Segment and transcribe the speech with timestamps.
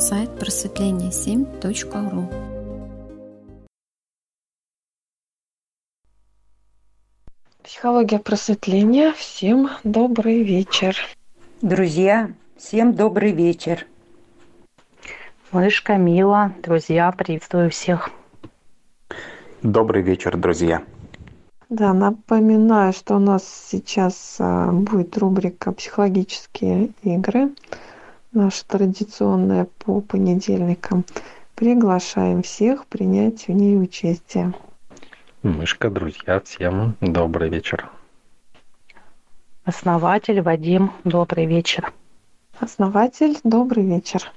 [0.00, 2.28] сайт просветление7.ру.
[7.62, 9.12] Психология просветления.
[9.12, 10.96] Всем добрый вечер.
[11.60, 13.86] Друзья, всем добрый вечер.
[15.52, 18.08] Мышка, Мила, друзья, приветствую всех.
[19.62, 20.82] Добрый вечер, друзья.
[21.68, 27.50] Да, напоминаю, что у нас сейчас а, будет рубрика «Психологические игры»,
[28.32, 31.04] наша традиционная по понедельникам.
[31.54, 34.54] Приглашаем всех принять в ней участие.
[35.42, 37.90] Мышка, друзья, всем добрый вечер.
[39.64, 41.92] Основатель Вадим, добрый вечер.
[42.58, 44.30] Основатель, добрый вечер.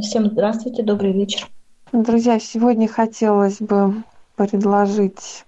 [0.00, 1.46] Всем здравствуйте, добрый вечер.
[1.92, 4.02] Друзья, сегодня хотелось бы
[4.36, 5.44] предложить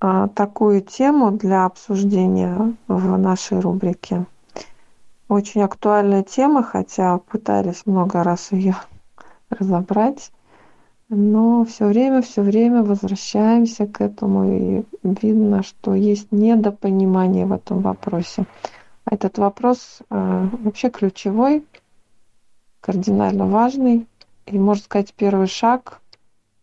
[0.00, 4.26] а, такую тему для обсуждения в нашей рубрике.
[5.32, 8.76] Очень актуальная тема, хотя пытались много раз ее
[9.48, 10.30] разобрать,
[11.08, 17.80] но все время, все время возвращаемся к этому, и видно, что есть недопонимание в этом
[17.80, 18.44] вопросе.
[19.10, 21.64] Этот вопрос а, вообще ключевой,
[22.82, 24.06] кардинально важный,
[24.44, 26.02] и, можно сказать, первый шаг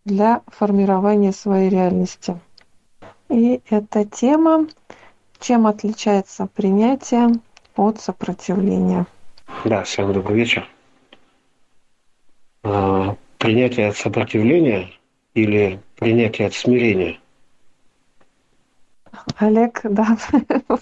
[0.05, 2.39] для формирования своей реальности–
[3.29, 4.67] и эта тема
[5.39, 7.29] «Чем отличается принятие
[7.79, 9.05] от сопротивления?»
[9.65, 10.67] Да, всем добрый вечер.
[12.63, 14.89] А, принятие от сопротивления
[15.33, 17.19] или принятие от смирения?
[19.37, 20.17] Олег, да,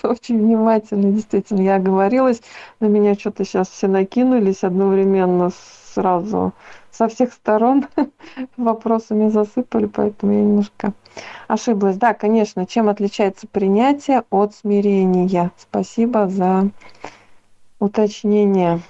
[0.03, 2.41] очень внимательно, действительно, я оговорилась,
[2.79, 5.51] на меня что-то сейчас все накинулись одновременно
[5.93, 6.53] сразу
[6.91, 7.85] со всех сторон
[8.57, 10.93] вопросами засыпали, поэтому я немножко
[11.47, 11.97] ошиблась.
[11.97, 15.51] Да, конечно, чем отличается принятие от смирения?
[15.57, 16.69] Спасибо за
[17.79, 18.81] уточнение.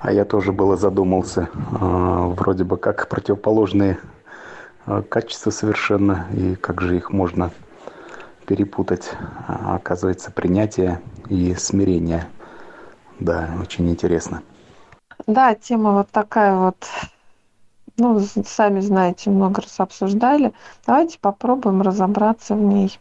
[0.00, 1.48] А я тоже было задумался.
[1.78, 3.98] А, вроде бы как противоположные
[4.86, 7.50] а, качества совершенно, и как же их можно
[8.46, 9.10] перепутать.
[9.46, 12.28] А, оказывается, принятие и смирение.
[13.20, 14.42] Да, очень интересно.
[15.26, 16.76] Да, тема вот такая вот
[17.98, 20.52] ну, сами знаете, много раз обсуждали.
[20.86, 22.98] Давайте попробуем разобраться в ней.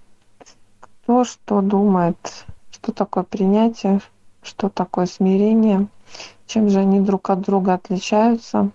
[0.80, 4.00] Кто что думает, что такое принятие,
[4.42, 5.88] что такое смирение,
[6.48, 8.72] чем же они друг от друга отличаются.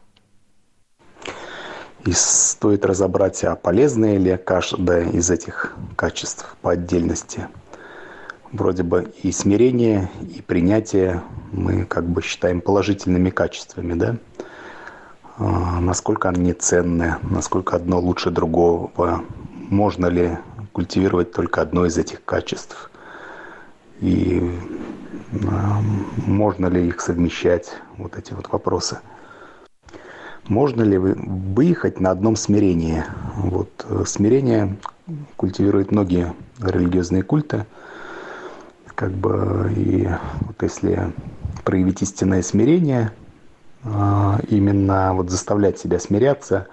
[2.06, 7.48] И стоит разобрать, а полезные ли каждое из этих качеств по отдельности.
[8.52, 11.22] Вроде бы и смирение, и принятие
[11.52, 14.16] мы как бы считаем положительными качествами, да?
[15.36, 18.90] А, насколько они ценны, насколько одно лучше другого,
[19.68, 20.38] можно ли
[20.72, 22.90] культивировать только одно из этих качеств
[24.00, 24.58] и
[26.26, 29.00] можно ли их совмещать, вот эти вот вопросы.
[30.50, 33.04] Можно ли выехать на одном смирении?
[33.36, 34.76] Вот э, смирение
[35.36, 37.66] культивируют многие религиозные культы.
[38.96, 40.08] Как бы и
[40.40, 41.12] вот если
[41.64, 43.12] проявить истинное смирение,
[43.84, 46.66] а, именно вот заставлять себя смиряться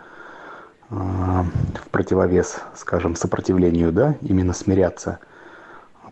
[0.89, 1.45] а,
[1.75, 5.19] в противовес, скажем, сопротивлению, да, именно смиряться,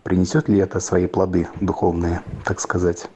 [0.03, 3.09] принесет ли это свои плоды духовные, так сказать.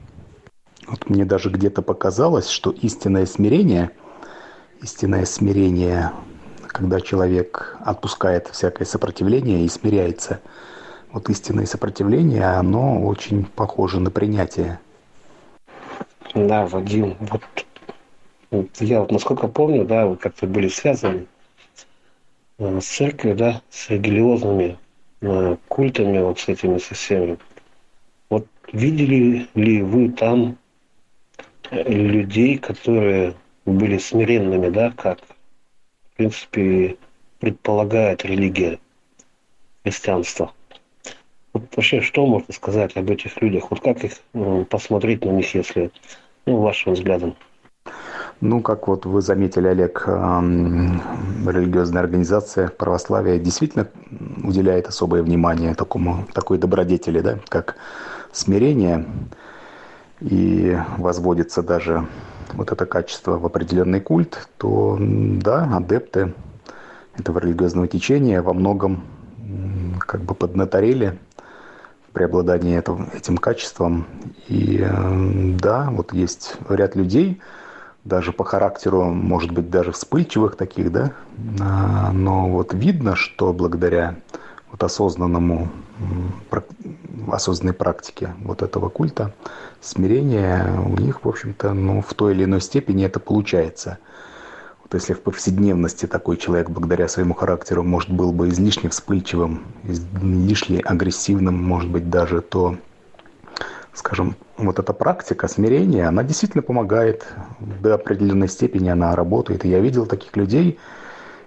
[0.88, 3.92] Вот мне даже где-то показалось, что истинное смирение,
[4.82, 6.12] истинное смирение,
[6.68, 10.40] когда человек отпускает всякое сопротивление и смиряется,
[11.12, 14.80] вот истинное сопротивление, оно очень похоже на принятие.
[16.36, 17.42] Да, Вадим, вот
[18.80, 21.26] я вот насколько помню, да, вы как-то были связаны
[22.58, 24.78] э, с церковью, да, с религиозными
[25.22, 27.38] э, культами, вот с этими со всеми.
[28.30, 30.58] Вот видели ли вы там
[31.72, 33.34] э, людей, которые
[33.70, 35.20] были смиренными, да, как,
[36.14, 36.98] в принципе,
[37.40, 38.80] предполагает религия
[39.84, 40.52] христианства?
[41.54, 43.72] Вот вообще, что можно сказать об этих людях?
[43.72, 44.14] Вот как их
[44.70, 45.92] посмотреть на них, если,
[46.46, 47.36] ну, вашим взглядом?
[48.42, 53.88] Ну, как вот вы заметили, Олег, религиозная организация православия действительно
[54.44, 57.76] уделяет особое внимание такому, такой добродетели, да, как
[58.32, 59.06] смирение.
[60.22, 62.06] И возводится даже
[62.54, 66.34] вот это качество в определенный культ, то да, адепты
[67.18, 69.04] этого религиозного течения во многом
[70.00, 71.18] как бы поднаторели
[72.14, 74.06] преобладание этим качеством.
[74.48, 74.86] И
[75.62, 77.42] да, вот есть ряд людей,
[78.04, 81.12] даже по характеру, может быть, даже вспыльчивых таких, да,
[81.60, 84.16] а, но вот видно, что благодаря
[84.72, 85.70] вот осознанному
[87.32, 89.34] осознанной практики вот этого культа,
[89.82, 93.98] смирения, у них, в общем-то, ну, в той или иной степени это получается.
[94.84, 100.80] Вот если в повседневности такой человек, благодаря своему характеру, может, был бы излишне вспыльчивым, излишне
[100.80, 102.78] агрессивным, может быть, даже, то,
[103.94, 107.28] скажем, вот эта практика смирения, она действительно помогает
[107.60, 109.66] до определенной степени, она работает.
[109.66, 110.80] И я видел таких людей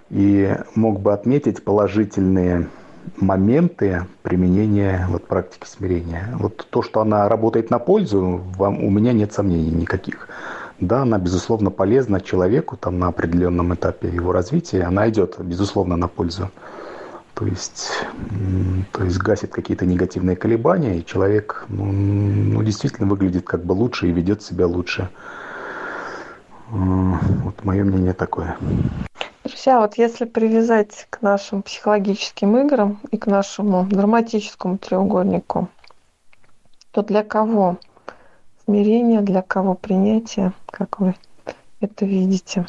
[0.09, 2.69] и мог бы отметить положительные
[3.17, 6.29] моменты применения вот практики смирения.
[6.39, 10.27] Вот то, что она работает на пользу, вам, у меня нет сомнений никаких.
[10.79, 14.83] Да, она, безусловно, полезна человеку там, на определенном этапе его развития.
[14.83, 16.49] Она идет, безусловно, на пользу.
[17.35, 17.89] То есть,
[18.91, 24.07] то есть гасит какие-то негативные колебания, и человек ну, ну, действительно выглядит как бы лучше
[24.07, 25.09] и ведет себя лучше.
[26.73, 28.57] Вот мое мнение такое.
[29.43, 35.69] Друзья, вот если привязать к нашим психологическим играм и к нашему драматическому треугольнику,
[36.91, 37.77] то для кого
[38.65, 41.15] смирение, для кого принятие, как вы
[41.79, 42.65] это видите?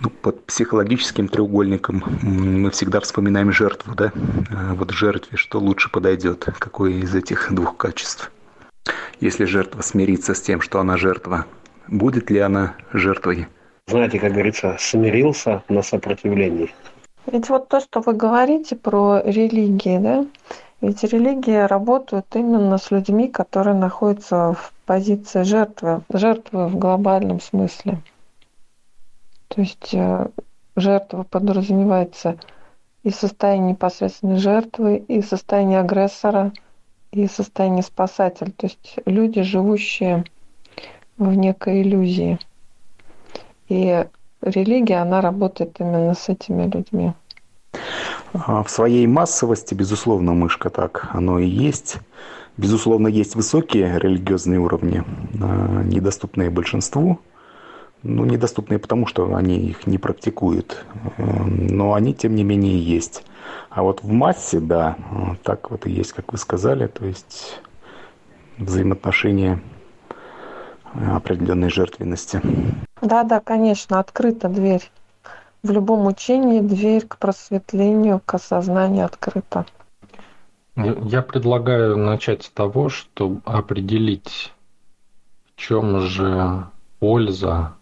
[0.00, 4.12] Ну, под психологическим треугольником мы всегда вспоминаем жертву, да?
[4.50, 6.44] А вот жертве что лучше подойдет?
[6.58, 8.30] Какое из этих двух качеств?
[9.20, 11.46] Если жертва смирится с тем, что она жертва,
[11.88, 13.46] будет ли она жертвой?
[13.88, 16.74] знаете, как говорится, смирился на сопротивлении.
[17.26, 20.26] Ведь вот то, что вы говорите про религии, да,
[20.80, 27.98] ведь религии работают именно с людьми, которые находятся в позиции жертвы, жертвы в глобальном смысле.
[29.48, 30.28] То есть э,
[30.74, 32.38] жертва подразумевается
[33.04, 36.52] и состояние непосредственной жертвы, и состояние агрессора,
[37.12, 38.50] и состояние спасателя.
[38.50, 40.24] То есть люди, живущие
[41.18, 42.38] в некой иллюзии–
[43.68, 44.06] и
[44.42, 47.12] религия, она работает именно с этими людьми.
[48.32, 51.98] А в своей массовости, безусловно, мышка так, оно и есть.
[52.56, 55.04] Безусловно, есть высокие религиозные уровни,
[55.42, 57.18] а, недоступные большинству.
[58.02, 60.84] Ну, недоступные потому, что они их не практикуют.
[61.18, 63.24] Но они, тем не менее, есть.
[63.68, 64.96] А вот в массе, да,
[65.42, 67.60] так вот и есть, как вы сказали, то есть
[68.58, 69.60] взаимоотношения
[71.14, 72.40] определенной жертвенности.
[73.00, 74.90] Да, да, конечно, открыта дверь.
[75.62, 79.66] В любом учении дверь к просветлению, к осознанию открыта.
[80.76, 84.52] Я предлагаю начать с того, чтобы определить,
[85.46, 86.66] в чем же
[86.98, 87.72] польза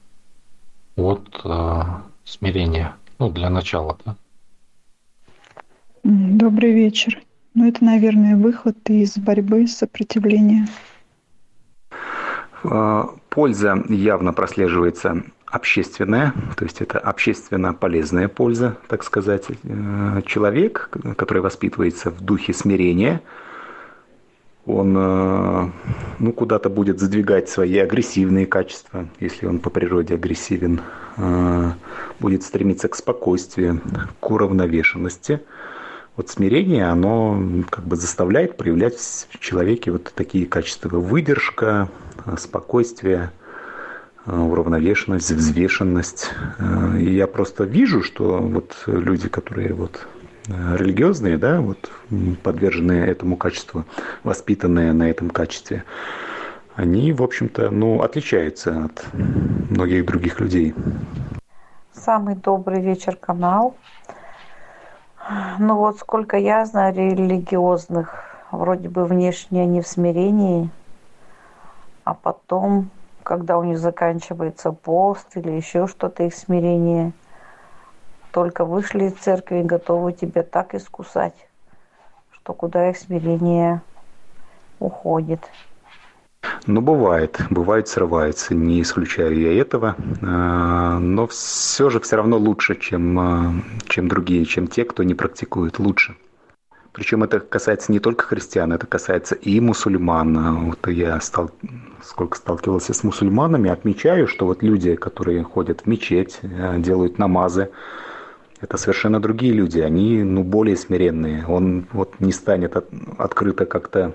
[0.96, 1.81] от э,
[2.25, 2.94] смирения.
[3.19, 4.17] Ну, для начала, да.
[6.05, 7.20] Добрый вечер.
[7.55, 10.67] Ну, это, наверное, выход из борьбы, сопротивления.
[12.64, 19.44] А, польза явно прослеживается общественная, то есть это общественно полезная польза, так сказать.
[19.62, 23.22] Э, человек, который воспитывается в духе смирения,
[24.66, 25.70] он э,
[26.19, 30.81] ну, куда-то будет задвигать свои агрессивные качества, если он по природе агрессивен,
[31.19, 31.72] э,
[32.19, 33.81] будет стремиться к спокойствию,
[34.20, 35.40] к уравновешенности–
[36.16, 38.96] вот смирение, оно как бы заставляет проявлять
[39.31, 40.88] в человеке вот такие качества.
[40.99, 41.88] Выдержка,
[42.38, 43.31] спокойствие,
[44.26, 46.31] уравновешенность, взвешенность.
[46.99, 50.06] И я просто вижу, что вот люди, которые вот
[50.46, 51.90] религиозные, да, вот
[52.43, 53.84] подверженные этому качеству,
[54.22, 55.84] воспитанные на этом качестве,
[56.76, 59.05] они, в общем-то, ну, отличаются от
[59.70, 60.74] многих других людей.
[61.93, 63.77] Самый добрый вечер, канал.
[65.58, 70.69] Ну вот сколько я знаю религиозных, вроде бы внешне они в смирении,
[72.04, 72.90] а потом,
[73.22, 77.12] когда у них заканчивается пост или еще что-то их смирение,
[78.32, 81.48] только вышли из церкви и готовы тебя так искусать,
[82.31, 83.81] что куда их смирение
[84.78, 85.40] уходит.
[86.67, 92.74] Ну, бывает, бывает срывается, не исключаю я этого, а, но все же все равно лучше,
[92.77, 93.55] чем, а,
[93.89, 96.17] чем другие, чем те, кто не практикует, лучше.
[96.93, 100.67] Причем это касается не только христиан, это касается и мусульман.
[100.67, 101.51] Вот я стал,
[102.03, 107.70] сколько сталкивался с мусульманами, отмечаю, что вот люди, которые ходят в мечеть, а, делают намазы,
[108.60, 111.44] это совершенно другие люди, они ну, более смиренные.
[111.46, 114.15] Он вот не станет от, открыто как-то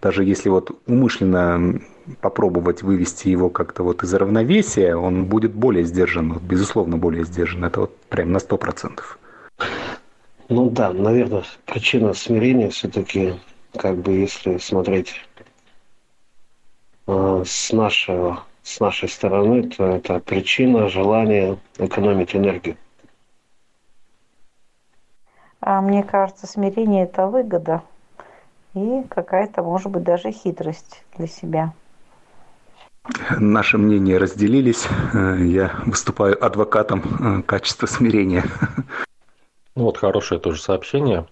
[0.00, 1.80] даже если вот умышленно
[2.20, 7.64] попробовать вывести его как-то вот из равновесия, он будет более сдержан, вот, безусловно, более сдержан.
[7.64, 9.18] Это вот прям на сто процентов.
[10.48, 13.34] Ну да, наверное, причина смирения все-таки,
[13.76, 15.14] как бы если смотреть
[17.06, 22.76] э, с нашего с нашей стороны, то это причина желания экономить энергию.
[25.60, 27.82] А мне кажется, смирение– это выгода
[28.74, 31.72] и какая-то, может быть, даже хитрость для себя.
[33.38, 34.86] Наши мнения разделились.
[35.12, 38.44] Я выступаю адвокатом качества смирения.
[39.74, 41.26] Ну вот хорошее тоже сообщение.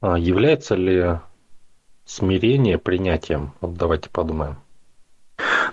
[0.00, 1.18] А является ли
[2.04, 3.52] смирение принятием?
[3.60, 4.56] Вот давайте подумаем.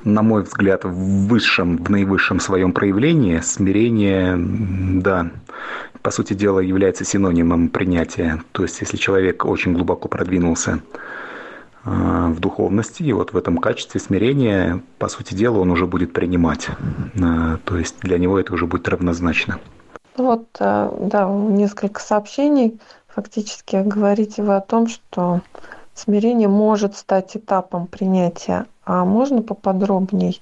[0.08, 4.38] На мой взгляд, в высшем, в наивысшем своем проявлении смирение,
[5.02, 5.32] да,
[6.02, 8.42] по сути дела, является синонимом принятия.
[8.54, 10.80] То есть, если человек очень глубоко продвинулся
[11.84, 16.14] а, в духовности, и вот в этом качестве смирения, по сути дела, он уже будет
[16.14, 16.70] принимать.
[17.22, 19.60] А, то есть для него это уже будет равнозначно.
[20.16, 22.80] Вот, э, да, несколько сообщений.
[23.10, 25.42] Фактически говорите вы о том, что
[25.94, 28.68] смирение может стать этапом принятия.
[28.88, 30.42] А можно поподробней,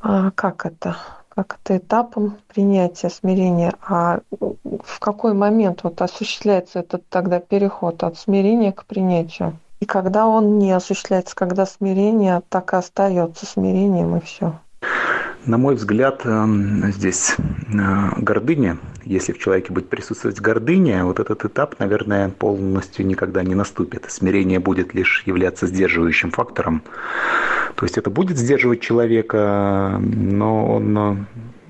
[0.00, 0.96] а как это?
[1.28, 3.74] Как это этапом принятия смирения?
[3.86, 9.58] А в какой момент вот осуществляется этот тогда переход от смирения к принятию?
[9.80, 14.54] И когда он не осуществляется, когда смирение так и остается смирением и все.
[15.46, 21.44] На мой взгляд, эм, здесь э, гордыня, если в человеке будет присутствовать гордыня, вот этот
[21.44, 24.06] этап, наверное, полностью никогда не наступит.
[24.08, 26.82] Смирение будет лишь являться сдерживающим фактором.
[27.76, 31.16] То есть это будет сдерживать человека, но он э,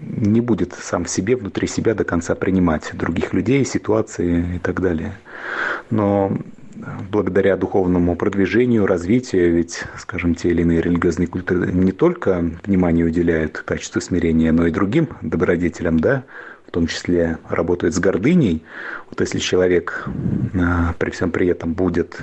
[0.00, 4.80] не будет сам в себе, внутри себя до конца принимать других людей, ситуации и так
[4.80, 5.18] далее.
[5.90, 6.32] Но
[7.10, 13.58] благодаря духовному продвижению, развитию, ведь, скажем, те или иные религиозные культуры не только внимание уделяют
[13.58, 16.24] качеству смирения, но и другим добродетелям, да,
[16.66, 18.62] в том числе работают с гордыней.
[19.10, 20.06] Вот если человек
[20.54, 22.18] а, при всем при этом будет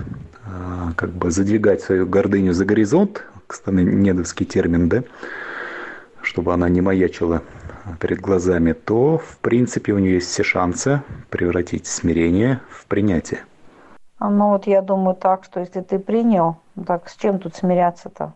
[0.46, 5.04] а, как бы задвигать свою гордыню за горизонт, кстати, недовский термин, да,
[6.22, 7.42] чтобы она не маячила
[8.00, 13.42] перед глазами, то, в принципе, у нее есть все шансы превратить смирение в принятие.
[14.30, 16.56] Ну вот я думаю так, что если ты принял,
[16.88, 18.34] так с чем тут смиряться-то?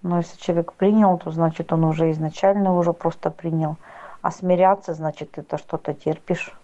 [0.00, 3.76] Но если человек принял, то значит он уже изначально уже просто принял.
[4.22, 6.54] А смиряться, значит, это что-то терпишь.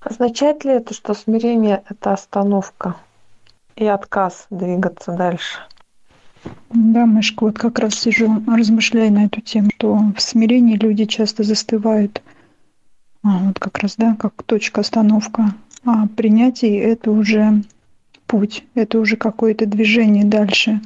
[0.00, 2.96] Означает ли это, что смирение– это остановка
[3.74, 5.60] и отказ двигаться дальше?
[6.70, 11.42] Да, Мышка, вот как раз сижу, размышляю на эту тему, что в смирении люди часто
[11.42, 12.22] застывают.
[13.22, 15.54] А, вот как раз, да, как точка остановка.
[15.84, 17.62] А принятие– это уже
[18.26, 20.80] путь, это уже какое-то движение дальше,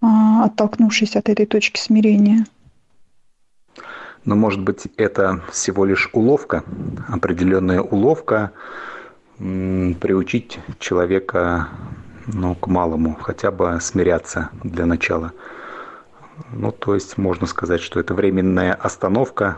[0.00, 2.46] а, оттолкнувшись от этой точки смирения.
[4.24, 6.62] Но, может быть, это всего лишь уловка,
[7.08, 8.52] определенная уловка,
[9.38, 11.68] приучить человека
[12.26, 15.32] ну, к малому, хотя бы смиряться для начала.
[16.52, 19.56] Ну, то есть можно сказать, что это временная остановка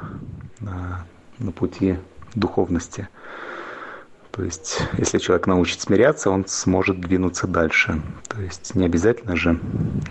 [0.62, 1.04] а,
[1.38, 1.96] на пути
[2.34, 3.08] духовности–
[4.32, 8.00] то есть, если человек научит смиряться, он сможет двинуться дальше.
[8.28, 9.58] То есть, не обязательно же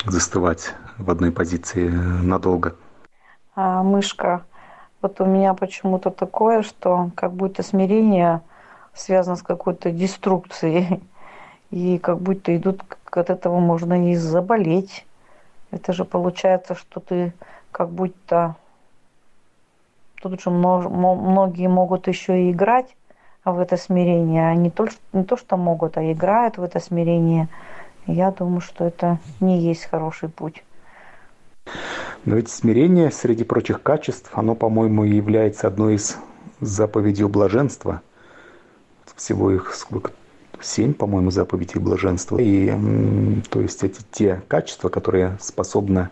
[0.05, 2.75] застывать в одной позиции надолго.
[3.55, 4.43] А, мышка,
[5.01, 8.41] вот у меня почему-то такое, что как будто смирение
[8.93, 11.01] связано с какой-то деструкцией.
[11.71, 15.05] И как будто идут, от этого можно и заболеть.
[15.69, 17.31] Это же получается, что ты
[17.71, 18.55] как будто...
[20.19, 22.95] Тут же многие могут еще и играть
[23.51, 24.49] в это смирение.
[24.49, 27.47] Они то, не то, что могут, а играют в это смирение.
[28.07, 30.63] Я думаю, что это не есть хороший путь.
[32.25, 36.17] Но ведь смирение, среди прочих качеств, оно, по-моему, является одной из
[36.59, 38.01] заповедей блаженства.
[39.15, 40.11] Всего их сколько?
[40.61, 42.37] Семь, по-моему, заповедей блаженства.
[42.37, 42.73] И
[43.49, 46.09] то есть эти те качества, которые способны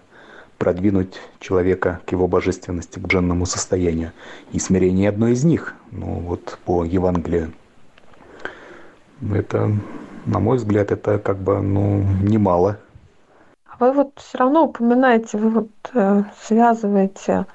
[0.58, 4.12] продвинуть человека к его божественности, к дженному состоянию.
[4.52, 5.76] И смирение одно из них.
[5.92, 7.54] Ну вот по Евангелию.
[9.34, 9.72] Это,
[10.26, 12.78] на мой взгляд, это как бы ну, немало.
[13.66, 17.46] А вы вот все равно упоминаете, вы вот э, связываете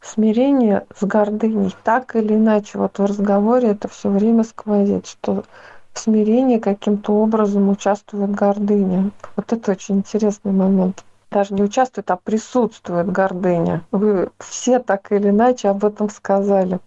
[0.00, 1.74] смирение с гордыней.
[1.84, 5.44] Так или иначе, вот в разговоре это все время сквозит, что
[5.92, 9.10] в смирении каким-то образом участвует гордыня.
[9.36, 13.84] Вот это очень интересный момент даже не участвует, а присутствует гордыня.
[13.92, 16.80] Вы все так или иначе об этом сказали.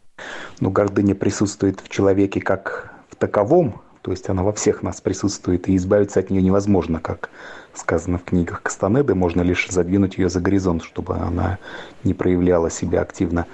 [0.59, 5.69] Ну, гордыня присутствует в человеке как в таковом, то есть она во всех нас присутствует,
[5.69, 7.29] и избавиться от нее невозможно, как
[7.73, 11.57] сказано в книгах Кастанеды, можно лишь задвинуть ее за горизонт, чтобы она
[12.03, 13.45] не проявляла себя активно.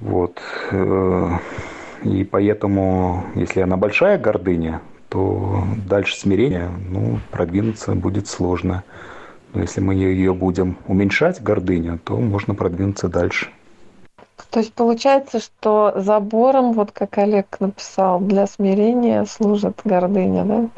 [0.00, 0.40] Вот.
[0.70, 1.38] Э,
[2.04, 8.84] и поэтому, если она большая гордыня, то дальше смирения ну, продвинуться будет сложно.
[9.56, 13.48] Но если мы ее будем уменьшать, гордыню, то можно продвинуться дальше.
[14.50, 20.68] То есть получается, что забором, вот как Олег написал, для смирения служит гордыня, да?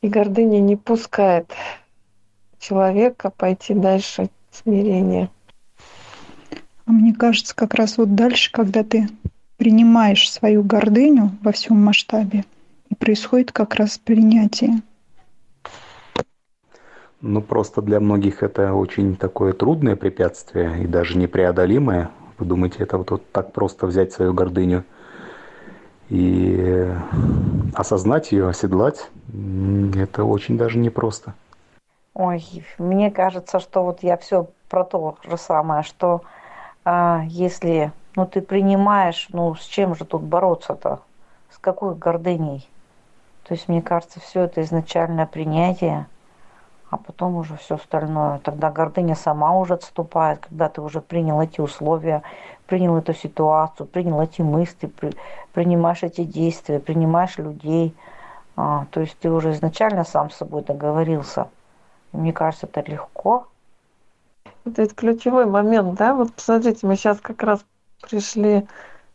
[0.00, 1.52] И гордыня не пускает
[2.58, 5.28] человека пойти дальше смирения.
[6.86, 9.06] А мне кажется, как раз вот дальше, когда ты
[9.58, 12.46] принимаешь свою гордыню во всем масштабе,
[12.88, 14.80] и происходит как раз принятие.
[17.22, 22.10] Ну, просто для многих это очень такое трудное препятствие и даже непреодолимое.
[22.36, 24.82] Вы думаете, это вот, вот так просто взять свою гордыню
[26.08, 26.92] и
[27.74, 29.08] осознать ее, оседлать,
[29.94, 31.34] это очень даже непросто.
[32.14, 32.44] Ой,
[32.78, 36.22] мне кажется, что вот я все про то же самое, что
[36.84, 40.98] а, если ну, ты принимаешь, ну с чем же тут бороться-то?
[41.50, 42.68] С какой гордыней?
[43.46, 46.06] То есть, мне кажется, все это изначальное принятие–
[46.92, 48.38] а потом уже все остальное.
[48.40, 52.22] Тогда гордыня сама уже отступает, когда ты уже принял эти условия,
[52.66, 55.14] принял эту ситуацию, принял эти мысли, при,
[55.54, 57.96] принимаешь эти действия, принимаешь людей.
[58.56, 61.48] А, то есть ты уже изначально сам с собой договорился.
[62.12, 63.46] Мне кажется, это легко.
[64.66, 66.14] Это ведь ключевой момент, да?
[66.14, 67.64] Вот посмотрите, мы сейчас как раз
[68.02, 68.68] пришли,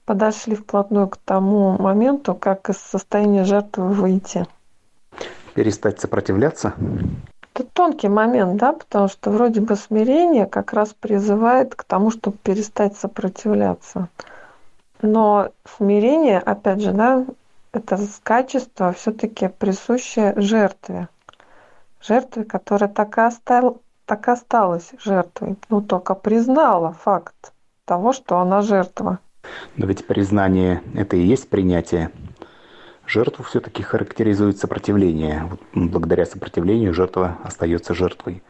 [0.05, 4.47] подошли вплотную к тому моменту, как из состояния жертвы выйти.
[5.53, 6.73] Перестать сопротивляться?
[7.57, 12.37] Это тонкий момент, да, потому что вроде бы смирение как раз призывает к тому, чтобы
[12.37, 14.09] перестать сопротивляться.
[15.01, 17.25] Но смирение, опять же, да,
[17.71, 21.07] это качество все-таки присущее жертве.
[21.99, 27.53] Жертве, которая так и, остал, так и осталась жертвой, ну только признала факт
[27.85, 29.17] того, что она жертва.
[29.77, 32.11] Но ведь признание– это и есть принятие
[33.07, 35.47] жертву все-таки характеризует сопротивление.
[35.49, 38.43] Вот благодаря сопротивлению жертва остается жертвой.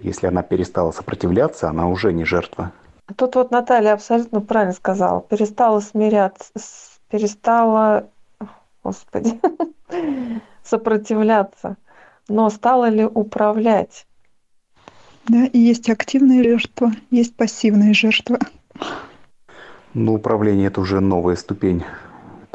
[0.00, 2.72] Если она перестала сопротивляться, она уже не жертва.
[3.16, 5.20] Тут вот Наталья абсолютно правильно сказала.
[5.20, 6.52] Перестала смиряться,
[7.08, 8.08] перестала,
[8.82, 9.40] господи,
[10.64, 11.76] сопротивляться.
[12.28, 14.06] Но стала ли управлять?
[15.28, 18.38] Да, и есть активная жертва, есть пассивная жертва.
[19.94, 21.84] Ну, управление– это уже новая ступень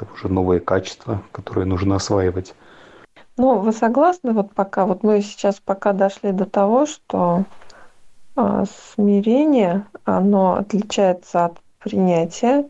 [0.01, 2.53] это уже новые качества, которые нужно осваивать.
[3.37, 7.45] Ну, вы согласны, вот пока, вот мы сейчас пока дошли до того, что
[8.35, 12.69] э, смирение, оно отличается от принятия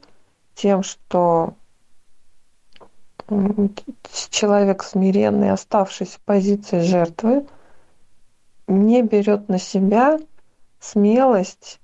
[0.56, 1.56] тем, что
[4.30, 7.46] человек смиренный, оставшись в позиции жертвы,
[8.67, 10.20] не берет на себя
[10.80, 11.80] смелость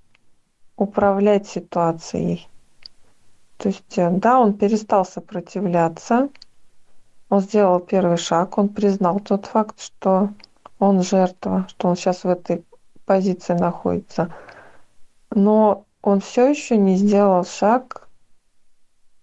[0.76, 2.48] управлять ситуацией.
[3.58, 6.30] То есть, э, да, он перестал сопротивляться,
[7.30, 10.30] он сделал первый шаг, он признал тот факт, что
[10.80, 12.64] он жертва, что он сейчас в этой
[13.06, 14.34] позиции находится.
[15.32, 18.08] Но он все еще не сделал шаг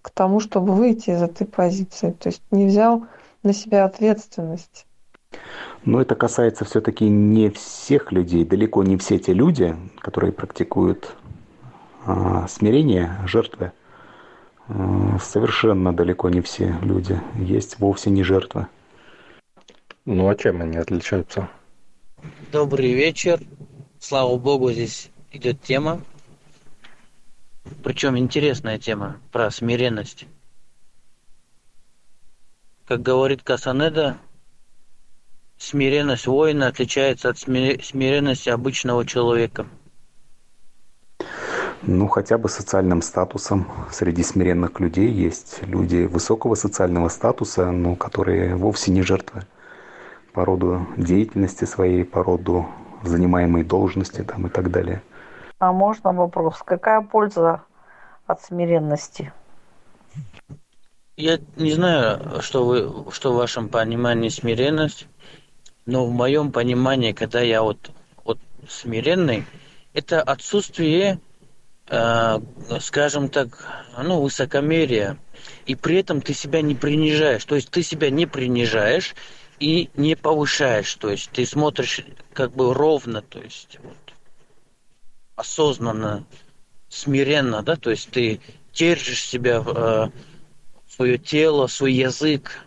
[0.03, 2.11] к тому, чтобы выйти из этой позиции.
[2.11, 3.07] То есть не взял
[3.43, 4.87] на себя ответственность.
[5.85, 11.17] Но это касается все-таки не всех людей, далеко не все те люди, которые практикуют
[12.07, 13.73] а, смирение жертвы
[15.21, 18.67] совершенно далеко не все люди есть вовсе не жертвы.
[20.05, 21.49] Ну а чем они отличаются?
[22.51, 23.41] Добрый вечер.
[23.99, 26.01] Слава богу, здесь идет тема.
[27.83, 30.27] Причем интересная тема про смиренность.
[32.87, 34.19] Как говорит Касанеда,
[35.57, 39.67] смиренность воина отличается от смиренности обычного человека–
[41.87, 43.67] ну, хотя бы социальным статусом.
[43.91, 49.43] Среди смиренных людей есть люди высокого социального статуса, но которые вовсе не жертвы
[50.33, 52.67] по роду деятельности своей, по роду
[53.03, 55.03] занимаемой должности там, и так далее.
[55.59, 56.63] А можно вопрос?
[56.65, 57.63] Какая польза
[58.27, 59.33] от смиренности?
[61.17, 65.07] Я не знаю, что, вы, что в вашем понимании смиренность,
[65.87, 67.91] но в моем понимании, когда я вот,
[68.25, 69.45] вот смиренный,
[69.93, 71.21] это отсутствие
[71.87, 73.67] скажем так,
[74.03, 75.19] ну, высокомерие,
[75.67, 77.45] и при этом ты себя не принижаешь.
[77.45, 79.15] То есть ты себя не принижаешь
[79.61, 80.95] и не повышаешь.
[80.95, 82.01] То есть ты смотришь
[82.33, 83.97] как бы ровно, то есть вот,
[85.37, 86.25] осознанно,
[86.89, 88.41] смиренно, да, то есть ты
[88.73, 90.09] держишь себя, э,
[90.89, 92.61] свое тело, свой язык.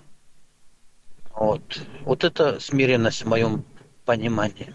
[1.34, 1.82] Вот.
[2.01, 3.63] вот это смиренность в моем
[4.06, 4.73] понимании.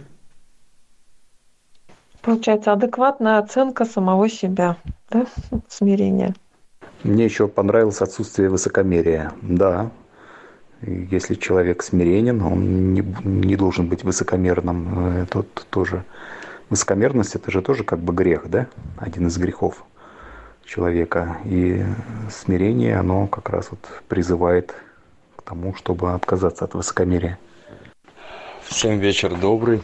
[2.23, 4.77] Получается, адекватная оценка самого себя,
[5.11, 5.27] да?
[5.69, 6.35] смирение.
[7.03, 9.33] Мне еще понравилось отсутствие высокомерия.
[9.43, 9.91] Да,
[10.83, 15.27] если человек смиренен, он не, не должен быть высокомерным.
[15.31, 16.05] Тут тоже
[16.71, 18.69] высокомерность это же тоже как бы грех, да?
[18.99, 19.85] Один из грехов
[20.65, 21.39] человека.
[21.45, 21.85] И
[22.31, 24.75] смирение, оно как раз вот призывает
[25.37, 27.39] к тому, чтобы отказаться от высокомерия.
[28.63, 29.83] Всем вечер добрый.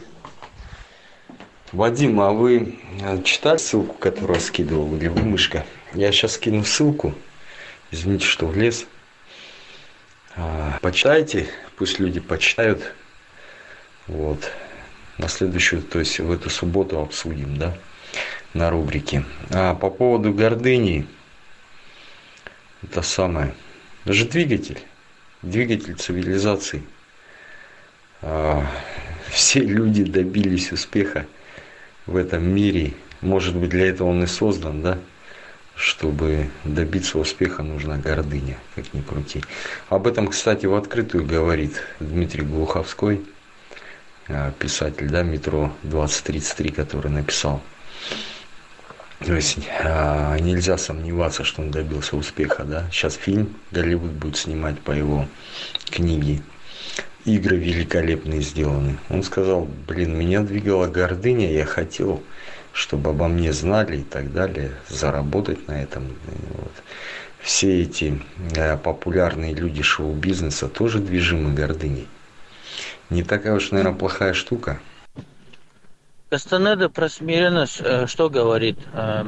[1.71, 5.65] Вадим, а вы э, читали ссылку, которую я скидывал, или вы мышка?
[5.93, 7.13] Я сейчас скину ссылку.
[7.91, 8.87] Извините, что влез.
[10.35, 12.95] А, почитайте, пусть люди почитают.
[14.07, 14.51] Вот.
[15.19, 17.77] На следующую, то есть в эту субботу обсудим, да,
[18.55, 19.23] на рубрике.
[19.51, 21.05] А по поводу гордыни,
[22.81, 23.53] это самое.
[24.05, 24.79] Даже двигатель,
[25.43, 26.81] двигатель цивилизации.
[28.23, 28.65] А,
[29.29, 31.27] все люди добились успеха
[32.09, 32.93] в этом мире.
[33.21, 34.97] Может быть, для этого он и создан, да?
[35.75, 39.43] Чтобы добиться успеха, нужна гордыня, как ни крути.
[39.89, 43.21] Об этом, кстати, в открытую говорит Дмитрий Глуховской,
[44.27, 47.61] а, писатель, да, «Метро 2033», который написал.
[49.25, 52.89] То есть а, нельзя сомневаться, что он добился успеха, да.
[52.91, 55.27] Сейчас фильм Голливуд будет снимать по его
[55.89, 56.41] книге.
[57.25, 58.97] Игры великолепные сделаны.
[59.09, 62.23] Он сказал, блин, меня двигала гордыня, я хотел,
[62.73, 66.15] чтобы обо мне знали и так далее, заработать на этом.
[66.53, 66.71] Вот.
[67.41, 68.21] Все эти
[68.55, 72.07] э, популярные люди шоу-бизнеса тоже движимы гордыней.
[73.09, 74.79] Не такая уж, наверное, плохая штука.
[76.29, 78.77] Кастанеда про смиренность э, что говорит?
[78.93, 79.23] Э,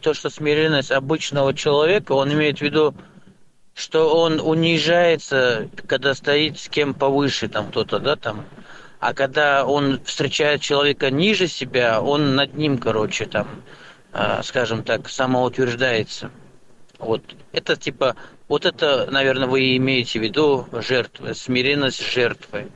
[0.00, 2.94] то, что смиренность обычного человека, он имеет в виду,
[3.80, 8.44] что он унижается, когда стоит с кем повыше, там кто-то, да, там.
[8.98, 13.48] А когда он встречает человека ниже себя, он над ним, короче, там,
[14.12, 16.30] э, скажем так, самоутверждается.
[16.98, 17.22] Вот.
[17.52, 18.16] Это типа,
[18.48, 22.68] вот это, наверное, вы имеете в виду жертвы, смиренность жертвы.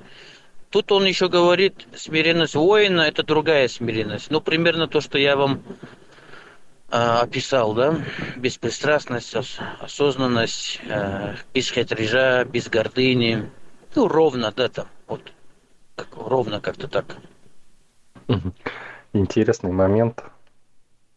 [0.70, 4.30] Тут он еще говорит, смиренность воина– это другая смиренность.
[4.30, 5.62] Ну, примерно то, что я вам
[6.88, 7.98] описал, да?
[8.36, 13.50] Беспристрастность, ос- осознанность, э, без хитрежа, без гордыни.
[13.94, 15.32] Ну, ровно, да, там, вот.
[15.96, 17.16] Как, ровно как-то так.
[19.12, 20.24] Интересный момент.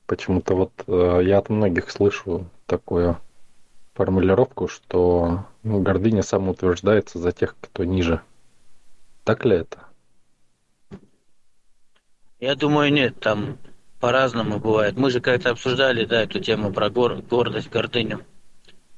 [0.05, 3.19] Почему-то вот э, я от многих слышу такую
[3.95, 8.21] формулировку, что ну, гордыня самоутверждается за тех, кто ниже.
[9.23, 9.79] Так ли это?
[12.39, 13.57] Я думаю, нет, там
[13.99, 14.97] по-разному бывает.
[14.97, 18.25] Мы же как-то обсуждали, да, эту тему про гор- гордость, гордыню.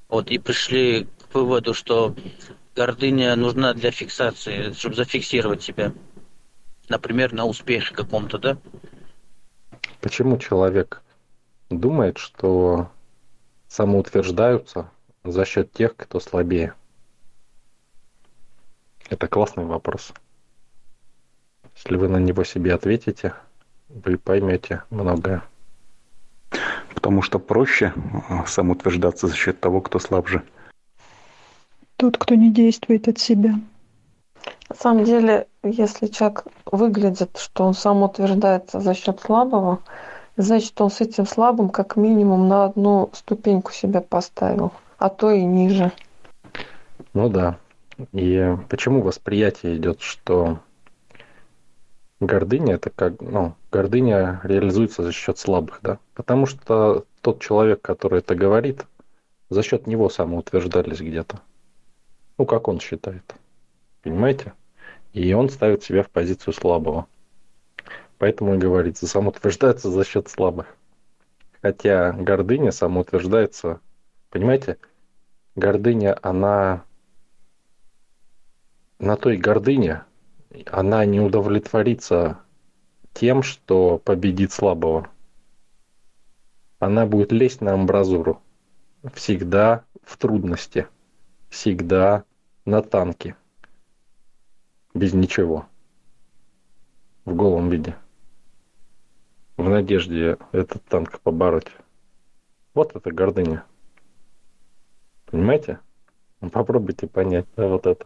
[0.07, 2.15] Вот, и пришли к выводу, что
[2.75, 5.93] гордыня нужна для фиксации, чтобы зафиксировать себя.
[6.89, 8.57] Например, на успехе каком-то, да?
[10.01, 11.01] Почему человек
[11.69, 12.89] думает, что
[13.67, 14.89] самоутверждаются
[15.23, 16.73] за счет тех, кто слабее?
[19.09, 20.13] Это классный вопрос.
[21.75, 23.33] Если вы на него себе ответите,
[23.89, 25.43] вы поймете многое.
[26.93, 27.93] Потому что проще
[28.30, 30.43] э, самоутверждаться за счет того, кто слабже.
[31.97, 33.56] Тот, кто не действует от себя.
[34.69, 39.80] На самом деле, если человек выглядит, что он самоутверждается за счет слабого,
[40.38, 45.43] значит, он с этим слабым как минимум на одну ступеньку себя поставил, а то и
[45.43, 45.91] ниже.
[47.13, 47.58] Ну да.
[48.13, 50.60] И почему восприятие идет, что
[52.19, 55.99] гордыня это как, ну, гордыня реализуется за счет слабых, да?
[56.13, 58.86] Потому что тот человек, который это говорит,
[59.49, 61.39] за счет него самоутверждались где-то.
[62.38, 63.36] Ну, как он считает.
[64.03, 64.53] Понимаете?
[65.13, 67.08] И он ставит себя в позицию слабого.
[68.17, 70.75] Поэтому и говорит, самоутверждается за счет слабых.
[71.62, 73.79] Хотя гордыня самоутверждается,
[74.29, 74.77] понимаете,
[75.55, 76.84] гордыня, она
[78.99, 80.03] на той гордыне,
[80.65, 82.39] она не удовлетворится
[83.13, 85.09] тем, что победит слабого.
[86.79, 88.41] Она будет лезть на амбразуру.
[89.13, 90.88] Всегда в трудности.
[91.49, 92.23] Всегда
[92.65, 93.35] на танке.
[94.93, 95.67] Без ничего.
[97.25, 97.95] В голом виде.
[99.57, 101.71] В надежде этот танк побороть.
[102.73, 103.63] Вот это гордыня.
[105.25, 105.79] Понимаете?
[106.41, 108.05] Ну, попробуйте понять, да, вот это.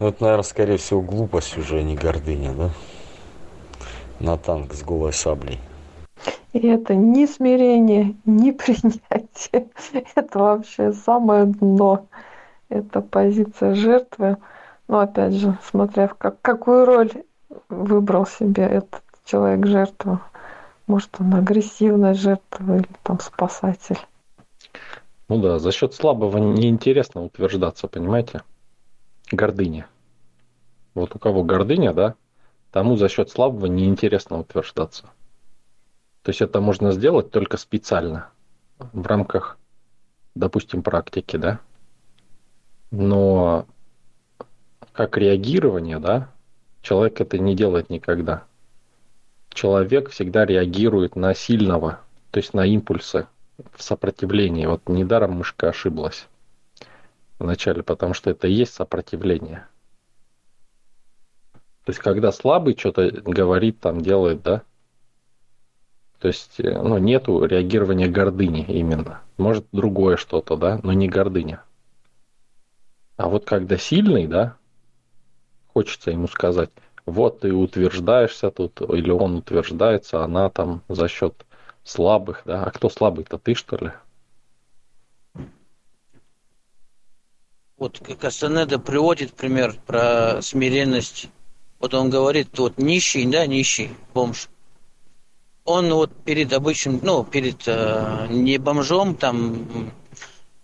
[0.00, 2.70] Ну, это, наверное, скорее всего, глупость уже, а не гордыня, да?
[4.20, 5.60] На танк с голой саблей.
[6.52, 9.68] И это ни смирение, ни принятие.
[10.14, 12.06] Это вообще самое дно.
[12.68, 14.36] Это позиция жертвы.
[14.86, 17.10] Но опять же, смотря в как, какую роль
[17.68, 20.20] выбрал себе этот человек жертву.
[20.86, 23.98] Может, он агрессивная жертва или там спасатель.
[25.28, 28.42] Ну да, за счет слабого неинтересно утверждаться, понимаете?
[29.30, 29.86] Гордыня.
[30.94, 32.14] Вот у кого гордыня, да,
[32.70, 35.04] тому за счет слабого неинтересно утверждаться.
[36.22, 38.30] То есть это можно сделать только специально,
[38.78, 39.58] в рамках,
[40.34, 41.60] допустим, практики, да.
[42.90, 43.66] Но
[44.92, 46.30] как реагирование, да,
[46.82, 48.44] человек это не делает никогда.
[49.50, 53.26] Человек всегда реагирует на сильного, то есть на импульсы
[53.74, 54.66] в сопротивлении.
[54.66, 56.26] Вот недаром мышка ошиблась
[57.38, 59.66] вначале, потому что это и есть сопротивление.
[61.84, 64.62] То есть, когда слабый что-то говорит, там делает, да,
[66.18, 69.20] то есть, э, ну, нету реагирования гордыни именно.
[69.36, 71.62] Может, другое что-то, да, но не гордыня.
[73.16, 74.56] А вот когда сильный, да,
[75.72, 76.70] хочется ему сказать,
[77.06, 81.46] вот ты утверждаешься тут, или он утверждается, она там за счет
[81.84, 82.64] слабых, да.
[82.64, 83.92] А кто слабый-то, ты что ли?
[87.78, 91.28] Вот Кастанеда приводит пример про смиренность.
[91.78, 94.48] Вот он говорит, вот нищий, да, нищий, бомж.
[95.64, 99.92] Он вот перед обычным, ну, перед э, не бомжом, там,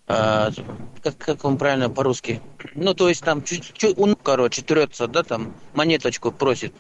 [0.08, 0.50] э,
[1.02, 2.42] как, как он правильно по-русски,
[2.74, 6.74] ну, то есть там, чуть-чуть, он, короче, трется, да, там, монеточку просит.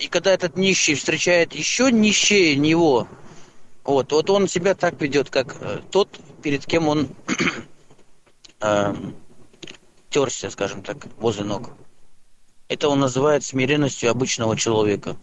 [0.00, 3.06] И когда этот нищий встречает еще нищее него,
[3.84, 6.08] вот, вот он себя так ведет, как э, тот,
[6.42, 7.08] перед кем он
[8.60, 8.94] э,
[10.16, 11.68] терся, скажем так, возле ног.
[12.68, 15.16] Это он называет смиренностью обычного человека.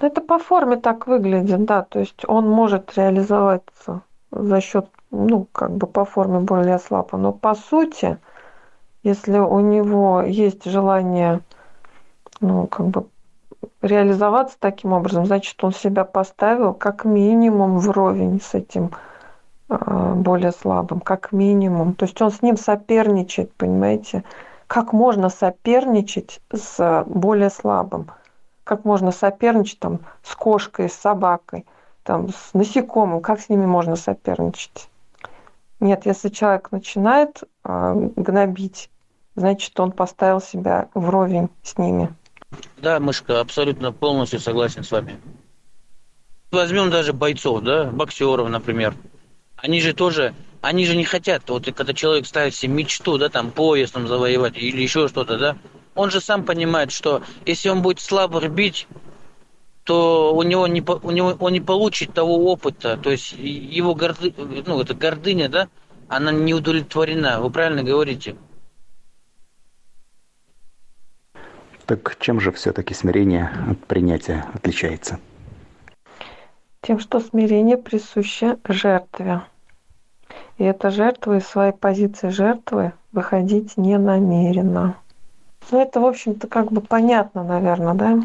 [0.00, 5.70] Это по форме так выглядит, да, то есть он может реализоваться за счет, ну, как
[5.70, 8.18] бы по форме более слабо, но по сути,
[9.04, 11.40] если у него есть желание,
[12.40, 13.06] ну, как бы
[13.80, 18.90] реализоваться таким образом, значит, он себя поставил как минимум вровень с этим
[19.70, 21.94] более слабым, как минимум.
[21.94, 24.24] То есть он с ним соперничает, понимаете?
[24.66, 28.10] Как можно соперничать с более слабым?
[28.64, 31.66] Как можно соперничать там, с кошкой, с собакой,
[32.02, 33.20] там, с насекомым?
[33.20, 34.88] Как с ними можно соперничать?
[35.80, 38.90] Нет, если человек начинает э, гнобить,
[39.34, 42.12] значит, он поставил себя вровень с ними.
[42.78, 45.18] Да, мышка, абсолютно полностью согласен с вами.
[46.50, 48.94] Возьмем даже бойцов, да, боксеров, например.
[49.62, 53.50] Они же тоже, они же не хотят, вот когда человек ставит себе мечту, да, там,
[53.50, 55.56] пояс там завоевать или еще что-то, да,
[55.94, 58.86] он же сам понимает, что если он будет слабо бить,
[59.84, 64.32] то у него не, у него, он не получит того опыта, то есть его горды,
[64.36, 65.68] ну, это гордыня, да,
[66.08, 68.36] она не удовлетворена, вы правильно говорите.
[71.86, 75.18] Так чем же все-таки смирение от принятия отличается?
[76.82, 79.42] Тем, что смирение присуще жертве.
[80.56, 84.96] И эта жертва из своей позиции жертвы выходить не намерена.
[85.70, 88.20] Ну, это, в общем-то, как бы понятно, наверное, да?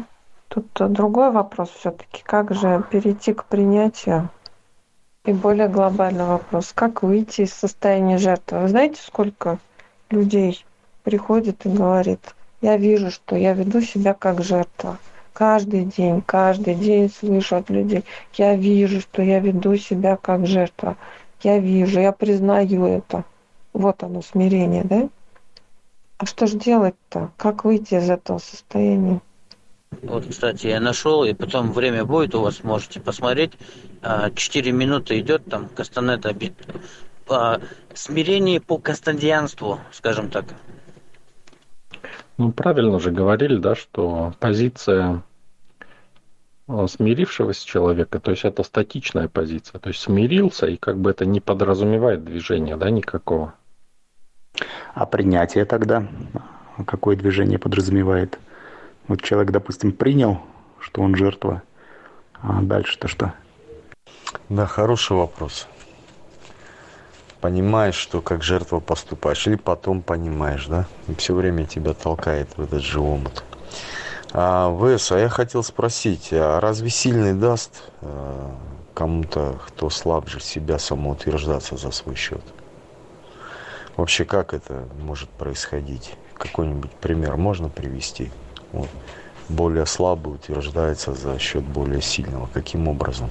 [0.48, 4.30] Тут другой вопрос все-таки, как же перейти к принятию?
[5.26, 8.60] И более глобальный вопрос, как выйти из состояния жертвы?
[8.60, 9.58] Вы знаете, сколько
[10.08, 10.64] людей
[11.02, 14.96] приходит и говорит, я вижу, что я веду себя как жертва
[15.36, 20.96] каждый день, каждый день слышу от людей, я вижу, что я веду себя как жертва.
[21.42, 23.22] Я вижу, я признаю это.
[23.74, 25.10] Вот оно, смирение, да?
[26.16, 27.32] А что же делать-то?
[27.36, 29.20] Как выйти из этого состояния?
[30.00, 33.52] Вот, кстати, я нашел, и потом время будет, у вас можете посмотреть.
[34.00, 36.34] А, четыре минуты идет там Кастанета
[37.28, 37.60] а,
[37.92, 40.46] смирение по кастандианству, скажем так.
[42.38, 45.22] Ну, правильно же говорили, да, что позиция
[46.68, 51.24] э, смирившегося человека, то есть это статичная позиция, то есть смирился, и как бы это
[51.24, 53.54] не подразумевает движения, да, никакого.
[54.94, 56.06] А принятие тогда
[56.86, 58.38] какое движение подразумевает?
[59.08, 60.40] Вот человек, допустим, принял,
[60.78, 61.62] что он жертва,
[62.34, 63.32] а дальше-то что?
[64.50, 65.68] Да, хороший вопрос
[67.46, 72.60] понимаешь, что как жертва поступаешь, или потом понимаешь, да, и все время тебя толкает в
[72.60, 73.44] этот же омут.
[74.32, 78.52] А, ВС, а я хотел спросить, а разве сильный даст а,
[78.94, 82.42] кому-то, кто слабже себя, самоутверждаться за свой счет?
[83.96, 86.14] Вообще, как это может происходить?
[86.34, 88.32] Какой-нибудь пример можно привести?
[88.72, 88.88] Вот.
[89.48, 92.48] Более слабый утверждается за счет более сильного.
[92.52, 93.30] Каким образом?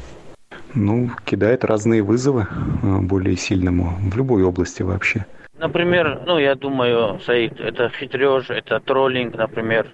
[0.76, 2.48] Ну, кидает разные вызовы
[2.84, 5.26] э, более сильному в любой области вообще.
[5.58, 9.94] Например, ну, я думаю, Саид, это хитреж, это троллинг, например,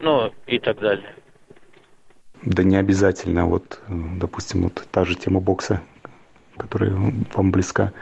[0.00, 1.06] ну, и так далее.
[2.42, 3.46] Да не обязательно.
[3.46, 5.80] Вот, э, допустим, вот та же тема бокса,
[6.56, 6.92] которая
[7.34, 7.92] вам близка.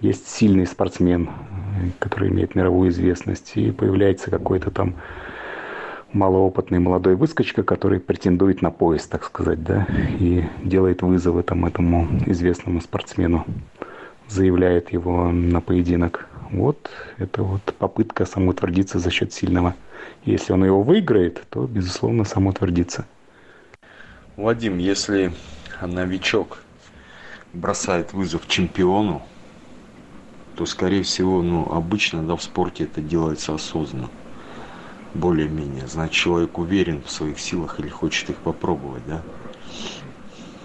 [0.00, 4.94] Есть сильный спортсмен, э, который имеет мировую известность, и появляется какой-то там
[6.12, 9.86] малоопытный молодой выскочка, который претендует на пояс, так сказать, да,
[10.18, 13.44] и делает вызовы там этому известному спортсмену,
[14.28, 16.28] заявляет его на поединок.
[16.50, 19.74] Вот это вот попытка самоутвердиться за счет сильного.
[20.24, 23.06] Если он его выиграет, то, безусловно, самоутвердится.
[24.36, 25.32] Вадим, если
[25.80, 26.62] новичок
[27.52, 29.22] бросает вызов чемпиону,
[30.56, 34.08] то, скорее всего, ну, обычно, да, в спорте это делается осознанно.
[35.14, 35.86] Более-менее.
[35.86, 39.22] Значит, человек уверен в своих силах или хочет их попробовать, да.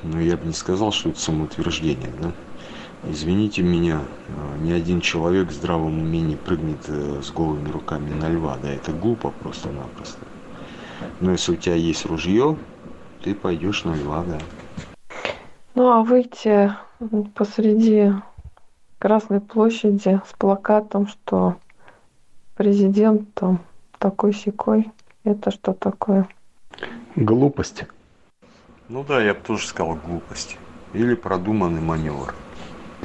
[0.03, 2.31] Но я бы не сказал, что это самоутверждение, да.
[3.09, 8.09] Извините меня, э, ни один человек в здравом уме не прыгнет э, с голыми руками
[8.09, 10.19] на льва, да, это глупо просто-напросто.
[11.19, 12.57] Но если у тебя есть ружье,
[13.23, 14.39] ты пойдешь на льва, да.
[15.75, 16.73] Ну а выйти
[17.35, 18.13] посреди
[18.99, 21.57] Красной площади с плакатом, что
[22.55, 23.59] президент там
[23.97, 24.91] такой секой,
[25.23, 26.27] это что такое?
[27.15, 27.85] Глупость.
[28.89, 30.57] Ну да, я бы тоже сказал глупость.
[30.93, 32.33] Или продуманный маневр.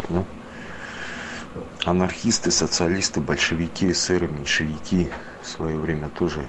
[0.09, 0.25] Да?
[1.85, 5.11] Анархисты, социалисты, большевики, эсеры, меньшевики
[5.43, 6.47] в свое время тоже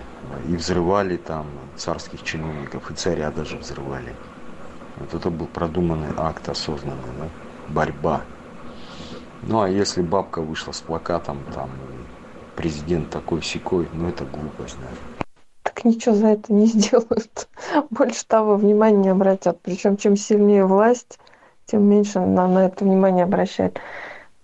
[0.48, 4.16] и взрывали там царских чиновников, и царя даже взрывали.
[4.98, 7.28] Вот это был продуманный акт осознанный, да?
[7.68, 8.22] борьба.
[9.42, 11.70] Ну а если бабка вышла с плакатом, там,
[12.56, 15.26] президент такой секой, ну это глупость, да.
[15.64, 17.48] Так ничего за это не сделают.
[17.90, 19.60] Больше того, внимание не обратят.
[19.62, 21.20] Причем чем сильнее власть,
[21.66, 23.80] тем меньше на, на это внимание обращает.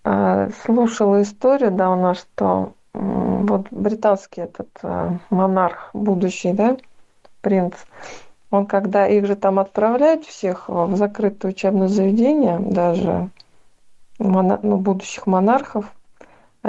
[0.04, 6.78] А, слушала историю давно, что вот британский этот а, монарх будущий, да,
[7.42, 7.74] принц,
[8.52, 13.30] он когда их же там отправляют всех в закрытое учебное заведение, даже
[14.18, 15.86] ну, будущих монархов,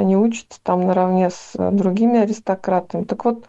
[0.01, 3.05] они учатся там наравне с другими аристократами.
[3.05, 3.47] Так вот,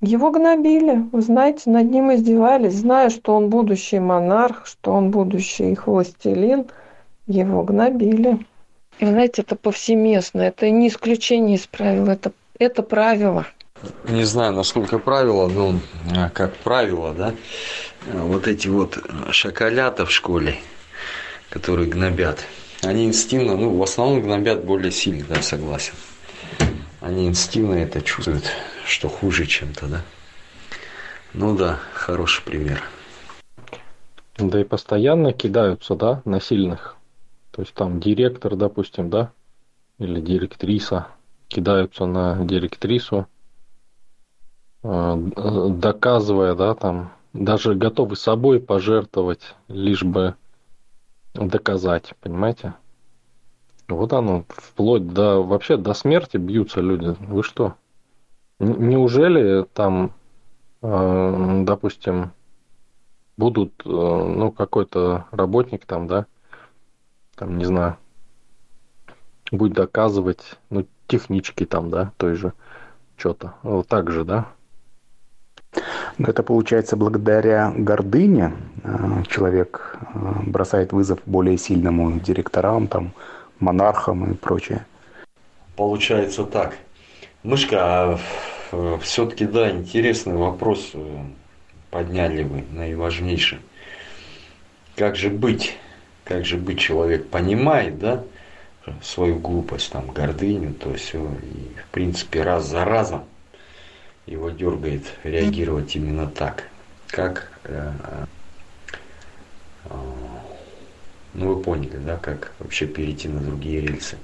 [0.00, 5.72] его гнобили, вы знаете, над ним издевались, зная, что он будущий монарх, что он будущий
[5.72, 6.66] их властелин,
[7.26, 8.46] его гнобили.
[9.00, 13.46] И знаете, это повсеместно, это не исключение из правил, это, это правило.
[14.08, 15.74] Не знаю, насколько правило, но
[16.16, 17.34] а, как правило, да,
[18.12, 18.98] вот эти вот
[19.30, 20.56] шоколята в школе,
[21.48, 22.44] которые гнобят,
[22.82, 25.94] они инстинктивно, ну, в основном гнобят более сильно, да, согласен.
[27.00, 28.44] Они инстинктивно это чувствуют
[28.86, 30.02] что хуже чем-то, да?
[31.34, 32.82] Ну да, хороший пример.
[34.38, 36.96] Да и постоянно кидаются, да, на сильных.
[37.50, 39.32] То есть там директор, допустим, да,
[39.98, 41.08] или директриса
[41.48, 43.26] кидаются на директрису,
[44.84, 45.16] э,
[45.70, 50.36] доказывая, да, там, даже готовы собой пожертвовать, лишь бы
[51.38, 52.74] доказать, понимаете?
[53.88, 57.16] Вот оно, вплоть до, вообще до смерти бьются люди.
[57.20, 57.74] Вы что?
[58.58, 60.12] Неужели там,
[60.82, 62.32] э, допустим,
[63.36, 66.26] будут, э, ну, какой-то работник там, да,
[67.34, 67.96] там, не знаю,
[69.50, 72.52] будет доказывать, ну, технички там, да, той же,
[73.16, 73.54] что-то.
[73.62, 74.48] Вот так же, да?
[76.18, 79.96] Но это получается благодаря гордыне э, человек
[80.46, 83.12] бросает вызов более сильному директорам, там,
[83.60, 84.84] монархам и прочее.
[85.76, 86.76] Получается так–
[87.44, 88.18] Мышка, а
[88.72, 91.24] э, все-таки, да, интересный вопрос э,
[91.90, 93.60] подняли вы, наиважнейший.
[94.96, 95.76] Как же быть?
[96.24, 96.80] Как же быть?
[96.80, 98.24] Человек понимает, да,
[99.02, 103.22] свою глупость, там, гордыню, то все, и, в принципе, раз за разом
[104.28, 106.64] его дергает реагировать именно так.
[107.08, 107.92] Как, э,
[109.84, 109.96] э,
[111.34, 114.18] ну, вы поняли, да, как вообще перейти на другие рельсы.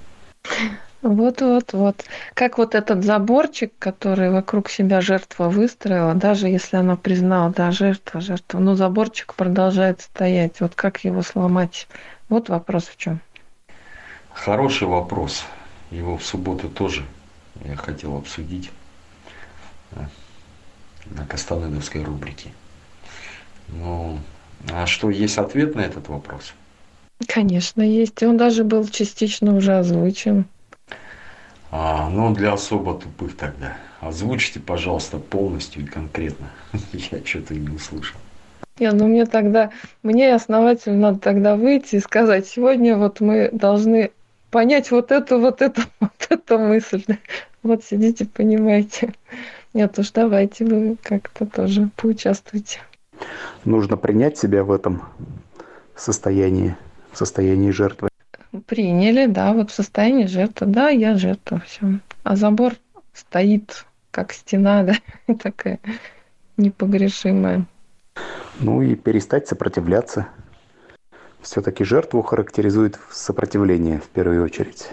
[1.00, 2.04] Вот-вот-вот.
[2.34, 8.20] Как вот этот заборчик, который вокруг себя жертва выстроила, даже если она признала, да, жертва,
[8.20, 10.60] жертва, но заборчик продолжает стоять.
[10.60, 11.88] Вот как его сломать?
[12.28, 13.20] Вот вопрос в чем.
[14.32, 15.44] Хороший вопрос.
[15.90, 17.04] Его в субботу тоже
[17.64, 18.70] я хотел обсудить
[21.06, 22.50] на Кастанедовской рубрике.
[23.68, 24.18] Ну,
[24.72, 26.54] а что, есть ответ на этот вопрос?
[27.26, 28.22] Конечно, есть.
[28.22, 30.46] Он даже был частично уже озвучен.
[31.70, 33.76] А, ну, для особо тупых тогда.
[34.00, 36.50] Озвучьте, пожалуйста, полностью и конкретно.
[36.92, 38.18] Я что-то не услышал.
[38.78, 39.70] Не, ну мне тогда,
[40.02, 44.10] мне основательно надо тогда выйти и сказать, сегодня вот мы должны
[44.50, 47.04] понять вот эту, вот эту, вот эту мысль.
[47.62, 49.14] Вот сидите, понимаете.
[49.74, 52.78] Нет уж, давайте вы как-то тоже поучаствуйте.
[53.64, 55.02] Нужно принять себя в этом
[55.96, 56.76] состоянии,
[57.10, 58.08] в состоянии жертвы.
[58.66, 60.68] Приняли, да, вот в состоянии жертвы.
[60.68, 61.98] Да, я жертва, все.
[62.22, 62.74] А забор
[63.12, 64.84] стоит, как стена,
[65.26, 65.80] да, такая
[66.56, 67.66] непогрешимая.
[68.60, 70.28] Ну и перестать сопротивляться.
[71.40, 74.90] Все-таки жертву характеризует сопротивление в первую очередь.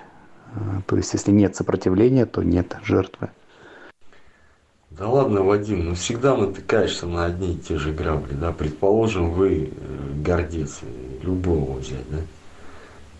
[0.88, 3.30] То есть, если нет сопротивления, то нет жертвы.
[5.02, 8.52] Да ладно, Вадим, ну всегда натыкаешься на одни и те же грабли, да.
[8.52, 9.74] Предположим, вы
[10.24, 10.82] гордец,
[11.24, 12.20] любого взять, да.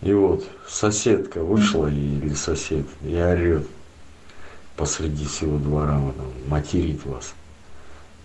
[0.08, 3.66] И вот соседка вышла или сосед и орет
[4.76, 7.34] посреди всего двора, там, материт вас.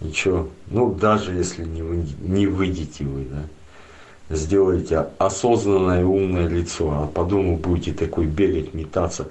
[0.02, 0.50] Ничего.
[0.68, 7.56] Ну, даже если не, вы, не выйдете вы, да, сделаете осознанное умное лицо, а потом
[7.56, 9.30] вы будете такой бегать, метаться.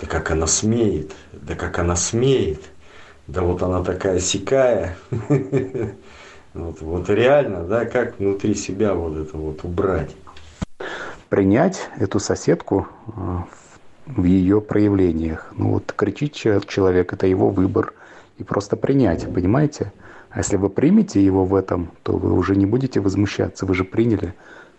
[0.00, 2.60] Да как она смеет, да как она смеет,
[3.26, 4.96] да вот она такая сикая.
[6.54, 10.16] Вот, вот реально, да, как внутри себя вот это вот убрать
[11.28, 13.38] принять эту соседку э,
[14.06, 15.52] в ее проявлениях.
[15.56, 17.94] Ну вот кричит человек, это его выбор.
[18.38, 19.92] И просто принять, понимаете?
[20.30, 23.64] А если вы примете его в этом, то вы уже не будете возмущаться.
[23.64, 24.34] Вы же приняли.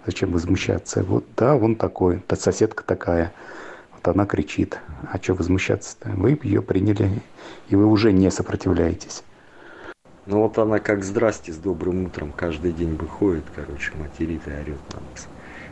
[0.05, 1.03] Зачем возмущаться?
[1.03, 3.33] Вот да, он такой, та соседка такая.
[4.07, 4.79] Она кричит.
[5.11, 6.09] А что возмущаться-то?
[6.11, 7.21] Вы ее приняли,
[7.69, 9.23] и вы уже не сопротивляетесь.
[10.25, 14.79] Ну вот она как здрасте с добрым утром каждый день выходит, короче, материт и орет
[14.93, 15.27] на нас.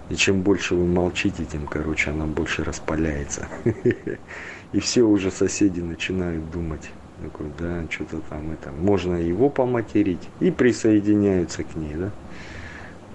[0.09, 3.47] И чем больше вы молчите, тем, короче, она больше распаляется.
[4.71, 6.89] И все уже соседи начинают думать,
[7.21, 12.11] такой, да, что-то там это, можно его поматерить, и присоединяются к ней, да.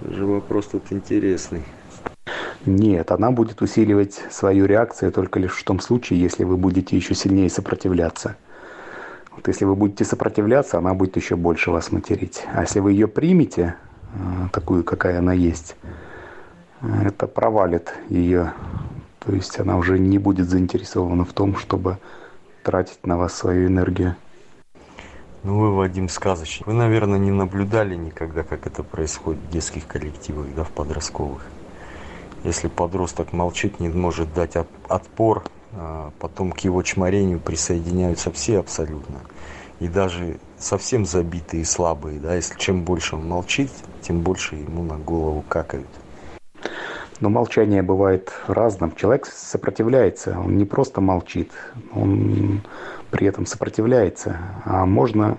[0.09, 1.63] Же вопрос тут интересный.
[2.65, 7.15] Нет, она будет усиливать свою реакцию только лишь в том случае, если вы будете еще
[7.15, 8.35] сильнее сопротивляться.
[9.31, 12.43] Вот если вы будете сопротивляться, она будет еще больше вас материть.
[12.53, 13.75] А если вы ее примете,
[14.13, 14.17] э,
[14.51, 15.75] такую, какая она есть,
[16.81, 18.53] это провалит ее.
[19.19, 21.97] То есть она уже не будет заинтересована в том, чтобы
[22.63, 24.15] тратить на вас свою энергию.
[25.43, 26.67] Ну вы, Вадим, сказочник.
[26.67, 31.41] Вы, наверное, не наблюдали никогда, как это происходит в детских коллективах, да, в подростковых.
[32.43, 34.55] Если подросток молчит, не может дать
[34.87, 39.19] отпор, а потом к его чморению присоединяются все абсолютно.
[39.79, 43.71] И даже совсем забитые и слабые, да, если чем больше он молчит,
[44.01, 45.87] тем больше ему на голову какают.
[47.19, 48.95] Но молчание бывает разным.
[48.95, 51.51] Человек сопротивляется, он не просто молчит,
[51.93, 52.61] он
[53.11, 54.37] при этом сопротивляется.
[54.65, 55.37] А можно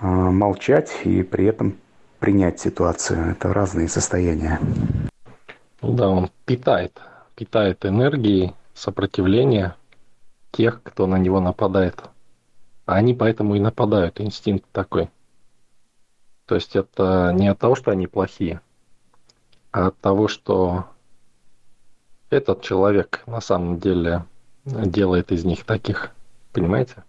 [0.00, 1.76] а, молчать и при этом
[2.18, 3.32] принять ситуацию.
[3.32, 4.58] Это разные состояния.
[5.82, 7.00] Ну да, он питает,
[7.34, 9.76] питает энергией сопротивления
[10.50, 12.02] тех, кто на него нападает.
[12.86, 15.10] А они поэтому и нападают, инстинкт такой.
[16.46, 18.60] То есть это не от того, что они плохие,
[19.72, 20.86] а от того, что
[22.30, 24.24] этот человек на самом деле
[24.64, 26.12] делает из них таких.
[26.52, 27.04] Понимаете?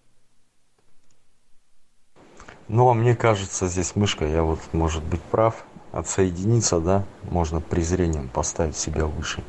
[2.68, 5.65] Ну, а мне кажется, здесь мышка, я вот, может быть, прав.
[5.92, 9.44] Отсоединиться, да, можно презрением поставить себя выше.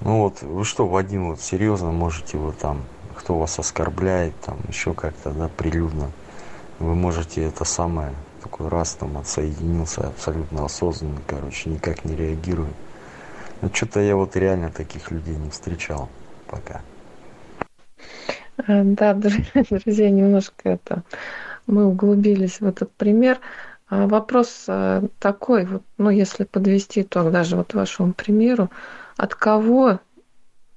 [0.00, 2.84] Ну вот, вы что, Вадим, вот серьезно можете вот там,
[3.16, 6.10] кто вас оскорбляет, там еще как-то, да, прилюдно,
[6.78, 8.12] вы можете это самое
[8.42, 12.74] такой раз там отсоединился абсолютно осознанно, короче, никак не реагирует.
[13.62, 16.10] Но что-то я вот реально таких людей не встречал
[16.48, 16.82] пока.
[18.66, 19.14] Э, да,
[19.70, 21.02] друзья, немножко это
[21.66, 23.38] мы углубились в этот пример.
[23.88, 28.70] А вопрос э, такой, вот, ну, если подвести итог даже вот вашему примеру,
[29.16, 30.00] от кого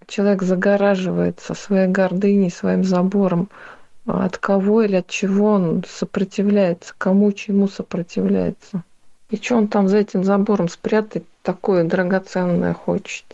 [0.08, 3.49] человек загораживается своей гордыней, своим забором,
[4.05, 8.84] от кого или от чего он сопротивляется, кому чему сопротивляется.
[9.30, 13.26] И что он там за этим забором спрятать такое драгоценное хочет?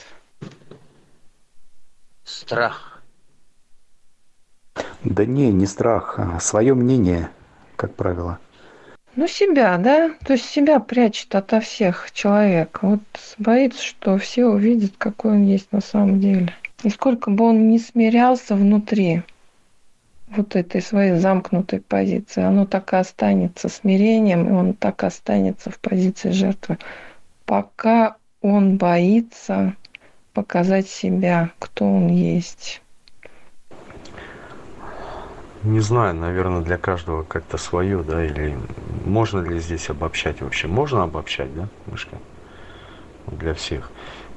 [2.24, 3.02] Страх.
[5.04, 7.30] Да не, не страх, а свое мнение,
[7.76, 8.40] как правило.
[9.16, 10.12] Ну, себя, да?
[10.26, 12.80] То есть себя прячет ото всех человек.
[12.82, 13.02] Вот
[13.38, 16.54] боится, что все увидят, какой он есть на самом деле.
[16.84, 19.22] И сколько бы он ни смирялся внутри,
[20.36, 22.44] вот этой своей замкнутой позиции.
[22.44, 26.78] Оно так и останется смирением, и он так и останется в позиции жертвы,
[27.46, 29.76] пока он боится
[30.34, 32.82] показать себя, кто он есть.
[35.64, 38.58] Не знаю, наверное, для каждого как-то свое, да, или
[39.04, 40.68] можно ли здесь обобщать вообще?
[40.68, 42.18] Можно обобщать, да, мышка?
[43.28, 43.90] Для всех.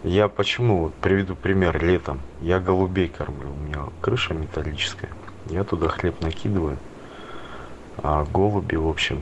[0.05, 5.11] Я почему, вот приведу пример, летом, я голубей кормлю, у меня крыша металлическая.
[5.47, 6.79] Я туда хлеб накидываю.
[7.99, 9.21] А голуби, в общем,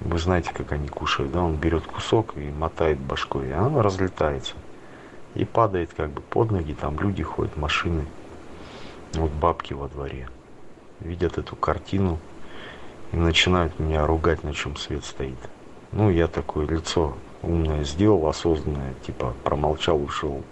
[0.00, 1.42] вы знаете, как они кушают, да?
[1.42, 4.54] Он берет кусок и мотает башкой, и оно разлетается.
[5.34, 8.06] И падает как бы под ноги, там люди ходят, машины.
[9.14, 10.28] Вот бабки во дворе.
[11.00, 12.18] Видят эту картину
[13.12, 15.38] и начинают меня ругать, на чем свет стоит.
[15.92, 20.42] Ну, я такое лицо умное сделал, осознанное, типа промолчал, ушел.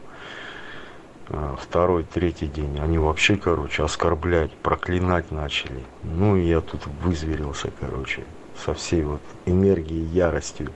[1.29, 5.83] а, второй, третий день, они вообще, короче, оскорблять, проклинать начали.
[6.03, 8.25] Ну, и я тут вызверился, короче,
[8.65, 10.73] со всей вот энергией, яростью,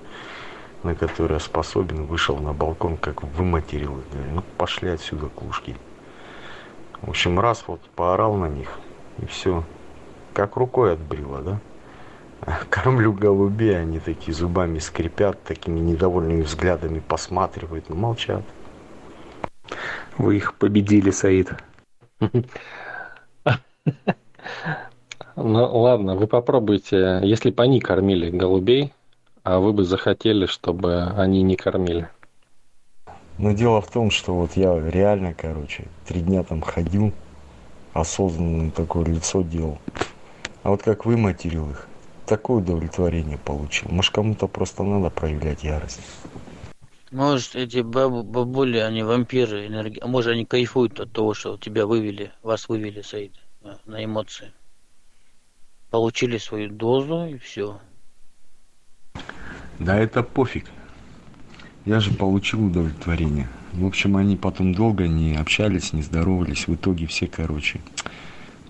[0.83, 4.01] на которую я способен, вышел на балкон, как выматерил.
[4.13, 5.77] Говорю, ну, пошли отсюда, клушки.
[7.03, 8.79] В общем, раз вот поорал на них,
[9.19, 9.65] и все.
[10.33, 11.61] Как рукой отбрило, да?
[12.69, 18.43] Кормлю голубей, они такие зубами скрипят, такими недовольными взглядами посматривают, но молчат.
[20.19, 21.53] Вы их победили, Саид.
[25.37, 28.93] Ну ладно, вы попробуйте, если бы они кормили голубей,
[29.43, 32.09] а вы бы захотели, чтобы они не кормили.
[33.39, 37.13] Но дело в том, что вот я реально, короче, три дня там ходил,
[37.95, 39.79] осознанно такое лицо делал.
[40.63, 41.89] А вот как вы материл их,
[42.27, 43.91] такое удовлетворение получил.
[43.91, 46.01] Может, кому-то просто надо проявлять ярость.
[47.11, 49.99] Может, эти бабу, бабули, они вампиры, энерги...
[50.01, 53.33] а может, они кайфуют от того, что тебя вывели, вас вывели, Саид,
[53.85, 54.53] на эмоции.
[55.91, 57.79] Получили свою дозу и все.
[59.79, 60.67] Да это пофиг.
[61.85, 63.49] Я же получил удовлетворение.
[63.75, 66.67] В общем, они потом долго не общались, не здоровались.
[66.67, 67.81] В итоге все, короче.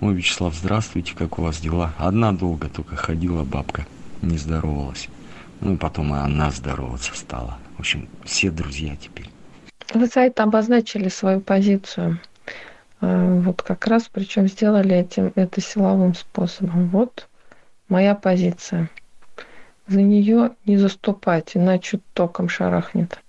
[0.01, 1.95] Ой, Вячеслав, здравствуйте, как у вас дела?
[1.99, 3.87] Одна долго только ходила бабка,
[4.23, 5.09] не здоровалась.
[5.61, 7.59] Ну, потом и она здороваться стала.
[7.77, 9.31] В общем, все друзья теперь.
[9.93, 12.19] Вы, Сайт, обозначили свою позицию.
[13.01, 16.89] Э, вот как раз, причем сделали этим, это силовым способом.
[16.89, 17.29] Вот
[17.89, 18.91] моя позиция
[19.87, 23.21] за нее не заступать, иначе током шарахнет.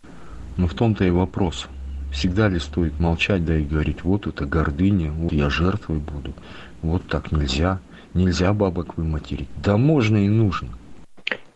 [0.58, 1.68] Ну в том-то и вопрос.
[2.16, 6.34] Всегда ли стоит молчать, да и говорить, вот это гордыня, вот я жертвой буду,
[6.82, 7.82] вот так нельзя,
[8.14, 9.50] нельзя бабок выматерить.
[9.62, 10.70] Да можно и нужно.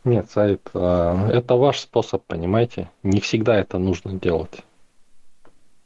[0.04, 2.90] Нет, Саид, а, это ваш способ, понимаете?
[3.04, 4.66] Не всегда это нужно делать.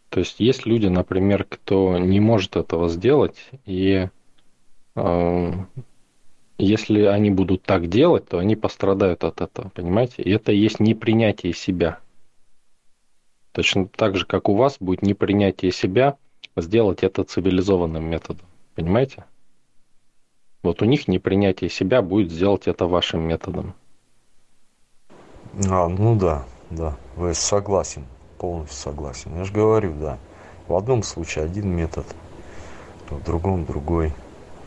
[0.09, 4.07] То есть есть люди, например, кто не может этого сделать, и
[4.95, 5.51] а,
[6.57, 10.24] если они будут так делать, то они пострадают от этого, понимаете?
[10.24, 11.99] И это и есть непринятие себя.
[13.54, 16.18] Точно так же, как у вас будет непринятие себя,
[16.58, 18.45] сделать это цивилизованным методом.
[18.76, 19.26] Понимаете?
[20.64, 23.76] Вот у них непринятие себя будет сделать это вашим методом.
[25.70, 28.06] А, ну да, да, вы согласен,
[28.39, 29.38] полностью согласен.
[29.38, 30.18] Я же говорю, да.
[30.68, 32.08] В одном случае один метод,
[33.10, 34.14] в другом другой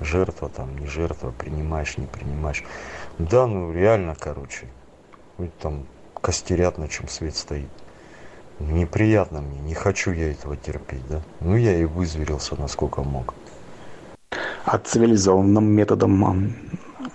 [0.01, 2.63] жертва там, не жертва, принимаешь, не принимаешь.
[3.19, 4.69] Да, ну реально, короче,
[5.61, 7.71] там костерят, на чем свет стоит.
[8.59, 11.21] Неприятно мне, не хочу я этого терпеть, да.
[11.41, 13.35] Ну я и вызверился, насколько мог.
[14.65, 16.55] А цивилизованным методом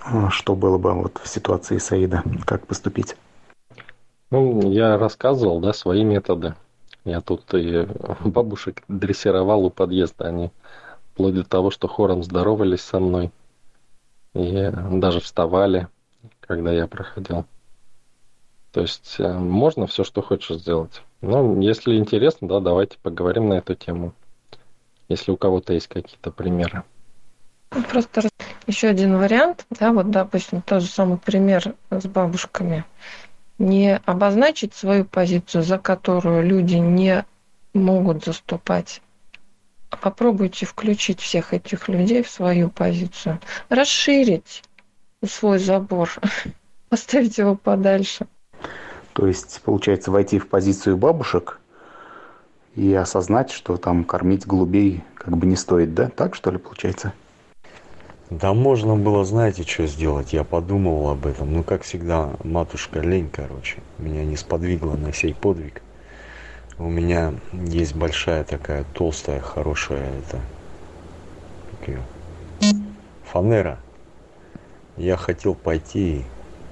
[0.04, 2.22] а, что было бы вот в ситуации Саида?
[2.44, 3.16] Как поступить?
[4.30, 6.54] Ну, я рассказывал, да, свои методы.
[7.04, 7.86] Я тут и
[8.24, 10.28] бабушек дрессировал у подъезда.
[10.28, 10.50] Они
[11.12, 13.30] вплоть до того, что хором здоровались со мной.
[14.34, 15.88] И даже вставали,
[16.40, 17.44] когда я проходил.
[18.72, 21.02] То есть э, можно все, что хочешь сделать.
[21.22, 24.12] Но если интересно, да, давайте поговорим на эту тему.
[25.08, 26.82] Если у кого-то есть какие-то примеры.
[27.90, 28.28] Просто
[28.66, 32.84] еще один вариант, да, вот, допустим, тот же самый пример с бабушками.
[33.58, 37.24] Не обозначить свою позицию, за которую люди не
[37.72, 39.00] могут заступать,
[40.00, 44.64] попробуйте включить всех этих людей в свою позицию, расширить
[45.24, 46.10] свой забор,
[46.88, 48.26] поставить его подальше.
[49.12, 51.60] То есть, получается, войти в позицию бабушек
[52.74, 56.08] и осознать, что там кормить голубей как бы не стоит, да?
[56.08, 57.12] Так что ли получается?
[58.30, 60.32] Да можно было, знаете, что сделать?
[60.32, 61.52] Я подумал об этом.
[61.52, 65.82] Ну, как всегда, матушка лень, короче, меня не сподвигла на сей подвиг.
[66.78, 70.40] У меня есть большая такая толстая, хорошая это
[73.24, 73.78] фанера.
[74.96, 76.24] Я хотел пойти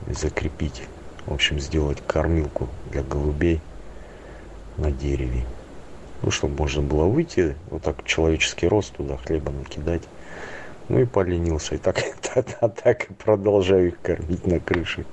[0.06, 0.82] и закрепить,
[1.30, 3.60] в общем, сделать кормилку для голубей
[4.76, 5.44] на дереве.
[6.22, 10.02] Ну, чтобы можно было выйти, вот так человеческий рост туда хлеба накидать.
[10.88, 11.76] Ну и поленился.
[11.76, 15.06] И так, так, так и продолжаю их кормить на крыше.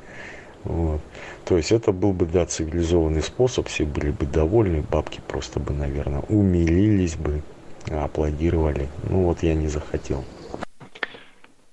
[0.64, 1.02] Вот.
[1.46, 5.72] То есть это был бы, да, цивилизованный способ, все были бы довольны, бабки просто бы,
[5.72, 7.44] наверное, умилились бы,
[7.92, 8.90] аплодировали.
[9.08, 10.26] Ну вот я не захотел.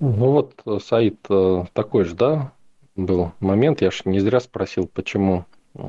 [0.01, 2.53] Ну вот, Саид, э, такой же, да,
[2.97, 5.45] был момент, я же не зря спросил, почему,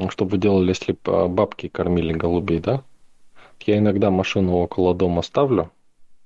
[0.10, 2.84] что бы делали, если бы бабки кормили голубей, да?
[3.62, 5.72] Я иногда машину около дома ставлю,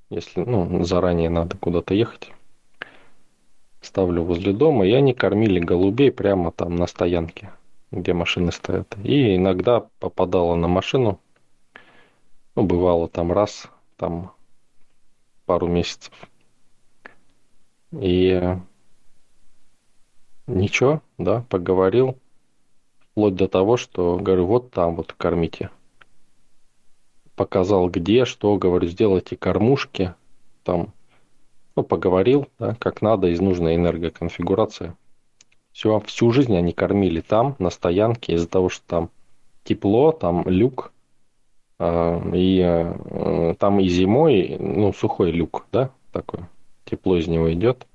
[0.10, 2.32] если, ну, заранее надо куда-то ехать
[3.82, 7.52] ставлю возле дома, и они кормили голубей прямо там на стоянке,
[7.92, 8.96] где машины стоят.
[9.04, 11.20] И иногда попадала на машину,
[12.56, 14.34] Ну, бывало там раз, там
[15.46, 16.14] пару месяцев.
[17.92, 18.58] И
[20.50, 22.18] ничего, да, поговорил.
[23.00, 25.70] Вплоть до того, что говорю, вот там вот кормите.
[27.36, 30.14] Показал где, что, говорю, сделайте кормушки.
[30.64, 30.94] Там,
[31.76, 34.94] ну, поговорил, да, как надо, из нужной энергоконфигурации.
[35.72, 39.10] Все, всю жизнь они кормили там, на стоянке, из-за того, что там
[39.64, 40.92] тепло, там люк,
[41.80, 46.42] э, и э, там и зимой, ну, сухой люк, да, такой,
[46.86, 47.88] тепло из него идет.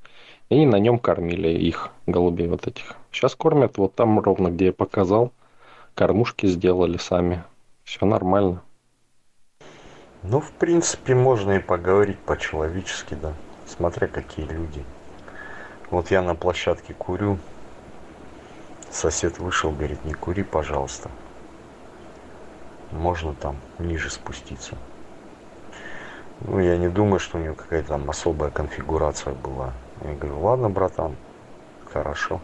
[0.50, 2.96] И на нем кормили их, голубей вот этих.
[3.10, 5.32] Сейчас кормят вот там ровно, где я показал.
[5.94, 7.44] Кормушки сделали сами.
[7.84, 8.62] Все нормально.
[10.22, 13.32] Ну, в принципе, можно и поговорить по-человечески, да.
[13.66, 14.84] Смотря какие люди.
[15.90, 17.38] Вот я на площадке курю.
[18.90, 21.10] Сосед вышел, говорит, не кури, пожалуйста.
[22.92, 24.76] Можно там ниже спуститься.
[26.40, 29.72] Ну, я не думаю, что у него какая-то там особая конфигурация была.
[30.02, 31.16] Я говорю, ладно, братан,
[31.92, 32.40] хорошо.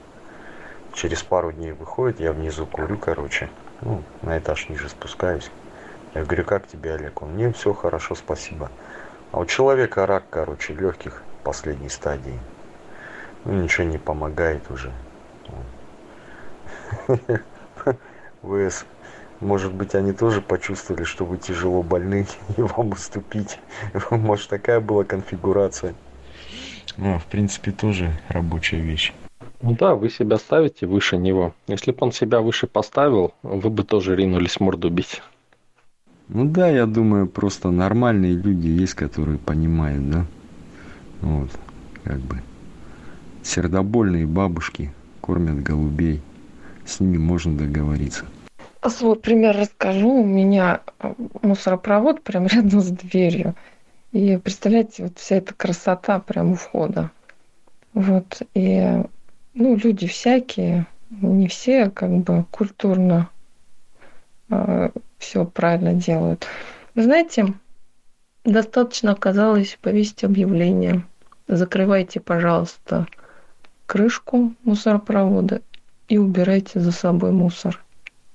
[0.94, 3.48] Через пару дней выходит, я внизу курю, короче.
[3.80, 5.50] Ну, на этаж ниже спускаюсь.
[6.14, 7.22] Я говорю, как тебе, Олег?
[7.22, 8.70] Он, мне все хорошо, спасибо.
[9.32, 12.38] А у человека рак, короче, легких последней стадии.
[13.44, 14.92] Ну, ничего не помогает уже.
[18.42, 18.84] ВС,
[19.40, 22.26] может быть, они тоже почувствовали, что вы тяжело больны,
[22.56, 23.58] и вам уступить.
[24.10, 25.94] Может, такая была конфигурация.
[26.96, 29.12] Ну, в принципе, тоже рабочая вещь.
[29.62, 31.54] Ну да, вы себя ставите выше него.
[31.66, 35.22] Если бы он себя выше поставил, вы бы тоже ринулись морду бить.
[36.28, 40.26] Ну да, я думаю, просто нормальные люди есть, которые понимают, да.
[41.20, 41.50] Вот,
[42.04, 42.40] как бы.
[43.42, 46.22] Сердобольные бабушки кормят голубей.
[46.86, 48.24] С ними можно договориться.
[48.88, 50.08] Свой пример расскажу.
[50.08, 50.80] У меня
[51.42, 53.54] мусоропровод прямо рядом с дверью.
[54.12, 57.10] И представляете, вот вся эта красота прямо у входа.
[57.92, 59.02] Вот, и,
[59.54, 63.30] ну, люди всякие, не все как бы культурно
[64.48, 66.46] э, все правильно делают.
[66.94, 67.54] Вы знаете,
[68.44, 71.04] достаточно оказалось повесить объявление.
[71.46, 73.06] Закрывайте, пожалуйста,
[73.86, 75.62] крышку мусоропровода
[76.08, 77.80] и убирайте за собой мусор.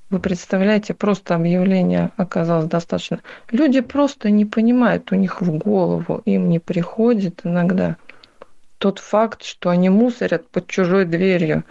[0.09, 3.21] Вы представляете, просто объявление оказалось достаточно.
[3.49, 7.97] Люди просто не понимают, у них в голову им не приходит иногда
[8.77, 11.63] тот факт, что они мусорят под чужой дверью.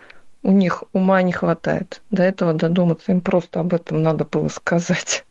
[0.43, 2.03] У них ума не хватает.
[2.11, 5.25] До этого додуматься, им просто об этом надо было сказать.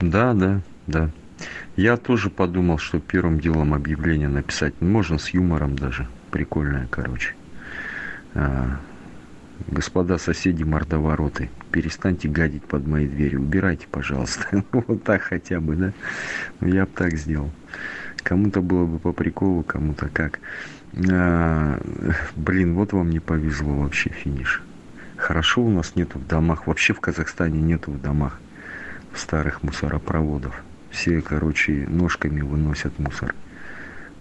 [0.00, 1.10] Да, да, да.
[1.76, 4.80] Я тоже подумал, что первым делом объявление написать.
[4.80, 6.08] Можно с юмором даже.
[6.30, 7.34] Прикольное, короче.
[8.34, 8.78] А,
[9.66, 14.64] господа соседи мордовороты, перестаньте гадить под моей дверью, убирайте, пожалуйста.
[14.72, 15.92] вот так хотя бы, да?
[16.60, 17.50] Ну, я бы так сделал.
[18.22, 20.40] Кому-то было бы по приколу, кому-то как.
[21.10, 21.80] А,
[22.36, 24.62] блин, вот вам не повезло вообще финиш.
[25.16, 28.40] Хорошо у нас нету в домах, вообще в Казахстане нету в домах
[29.14, 30.62] старых мусоропроводов.
[30.90, 33.34] Все, короче, ножками выносят мусор.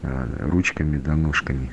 [0.03, 1.71] А, ручками да ножками.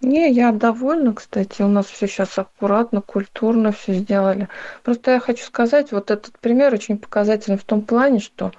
[0.00, 1.62] Не, я довольна, кстати.
[1.62, 4.48] У нас все сейчас аккуратно, культурно все сделали.
[4.82, 8.52] Просто я хочу сказать, вот этот пример очень показательный в том плане, что,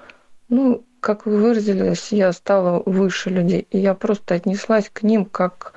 [0.50, 3.68] ну, как вы выразились, я стала выше людей.
[3.72, 5.74] И я просто отнеслась к ним как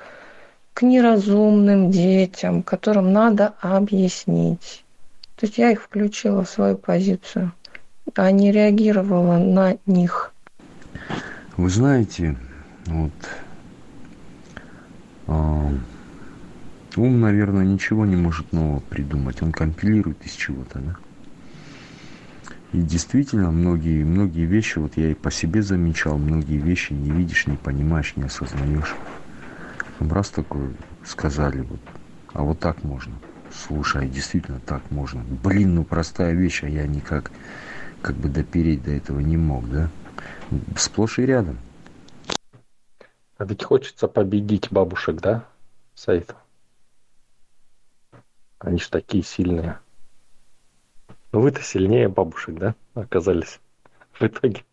[0.75, 4.83] к неразумным детям, которым надо объяснить.
[5.37, 7.53] То есть я их включила в свою позицию,
[8.13, 10.33] а не реагировала на них.
[11.57, 12.35] Вы знаете,
[12.85, 13.11] вот
[15.27, 19.41] ум, наверное, ничего не может нового придумать.
[19.41, 20.95] Он компилирует из чего-то, да?
[22.73, 27.47] И действительно, многие, многие вещи, вот я и по себе замечал, многие вещи не видишь,
[27.47, 28.95] не понимаешь, не осознаешь.
[29.99, 30.71] Раз такой
[31.05, 31.79] сказали, вот,
[32.33, 33.13] а вот так можно.
[33.53, 35.23] Слушай, а действительно так можно.
[35.43, 37.31] Блин, ну простая вещь, а я никак
[38.01, 39.89] как бы допереть до этого не мог, да?
[40.77, 41.57] Сплошь и рядом.
[43.37, 45.45] А ведь хочется победить бабушек, да,
[45.93, 46.33] Саид?
[48.59, 49.79] Они ж такие сильные.
[51.31, 53.59] Ну вы-то сильнее бабушек, да, оказались
[54.13, 54.63] в итоге?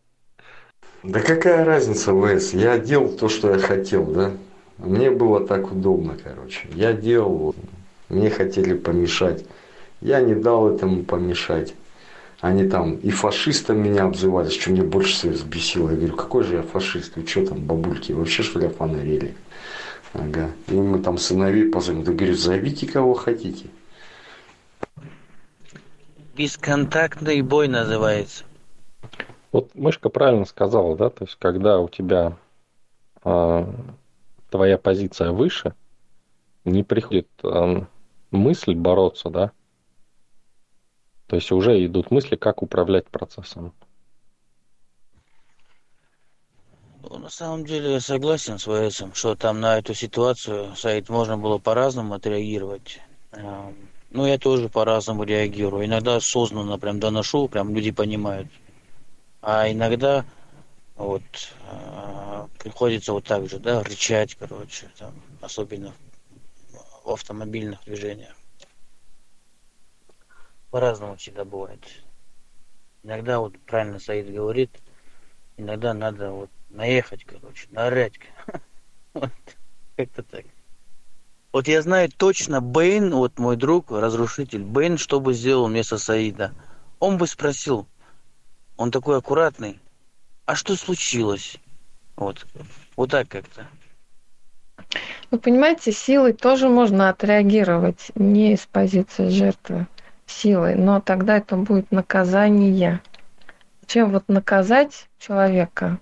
[1.02, 2.54] Да какая разница, Вес?
[2.54, 4.30] Я делал то, что я хотел, да?
[4.78, 6.68] Мне было так удобно, короче.
[6.74, 7.56] Я делал,
[8.08, 9.44] мне хотели помешать.
[10.00, 11.74] Я не дал этому помешать.
[12.42, 15.90] Они там и фашистом меня обзывали, что мне больше всего взбесило.
[15.90, 17.14] Я говорю, какой же я фашист?
[17.14, 19.36] Вы что там, бабульки, вообще что ли офонарели?
[20.12, 20.50] Ага.
[20.66, 22.02] И мы там сыновей позовем.
[22.02, 23.66] Да говорю, зовите кого хотите.
[26.36, 28.42] Бесконтактный бой называется.
[29.52, 32.36] Вот мышка правильно сказала, да, то есть когда у тебя
[33.24, 33.66] э,
[34.50, 35.74] твоя позиция выше,
[36.64, 37.84] не приходит э,
[38.32, 39.52] мысль бороться, да,
[41.32, 43.72] то есть уже идут мысли, как управлять процессом.
[47.02, 51.38] Ну, на самом деле я согласен с этим, что там на эту ситуацию, Саид, можно
[51.38, 53.00] было по-разному отреагировать.
[54.10, 55.86] Ну, я тоже по-разному реагирую.
[55.86, 58.48] Иногда осознанно прям доношу, прям люди понимают.
[59.40, 60.26] А иногда
[60.96, 61.22] вот
[61.66, 65.94] э, приходится вот так же, да, рычать, короче, там, особенно
[67.04, 68.36] в автомобильных движениях.
[70.72, 71.84] По-разному всегда бывает.
[73.02, 74.70] Иногда вот правильно Саид говорит,
[75.58, 78.14] иногда надо вот наехать, короче, наорать.
[79.14, 79.30] Вот,
[79.98, 80.46] как-то так.
[81.52, 86.54] Вот я знаю точно, Бэйн, вот мой друг, разрушитель, Бэйн, что бы сделал вместо Саида?
[86.98, 87.86] Он бы спросил,
[88.78, 89.78] он такой аккуратный,
[90.46, 91.58] а что случилось?
[92.16, 92.46] Вот,
[92.96, 93.68] вот так как-то.
[95.30, 99.86] Вы понимаете, силой тоже можно отреагировать не из позиции жертвы
[100.26, 103.00] силой, но тогда это будет наказание.
[103.86, 105.98] Чем вот наказать человека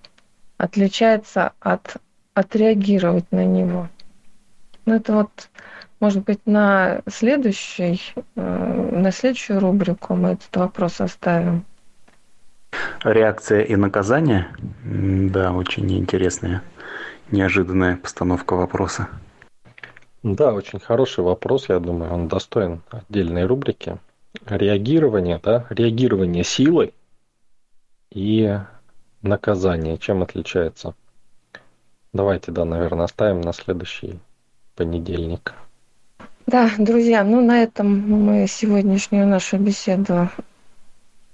[0.58, 1.96] отличается от
[2.34, 3.88] отреагировать на него.
[4.86, 5.50] Ну это вот,
[6.00, 8.00] может быть, на следующий,
[8.36, 11.64] э, на следующую рубрику мы этот вопрос оставим.
[13.02, 14.48] Реакция и наказание?
[14.84, 16.62] Да, очень интересная,
[17.30, 19.08] неожиданная постановка вопроса.
[20.22, 23.96] Да, очень хороший вопрос, я думаю, он достоин отдельной рубрики.
[24.46, 26.94] Реагирование, да, реагирование силой
[28.10, 28.58] и
[29.22, 30.94] наказание, чем отличается?
[32.12, 34.18] Давайте, да, наверное, оставим на следующий
[34.76, 35.54] понедельник.
[36.46, 40.28] Да, друзья, ну на этом мы сегодняшнюю нашу беседу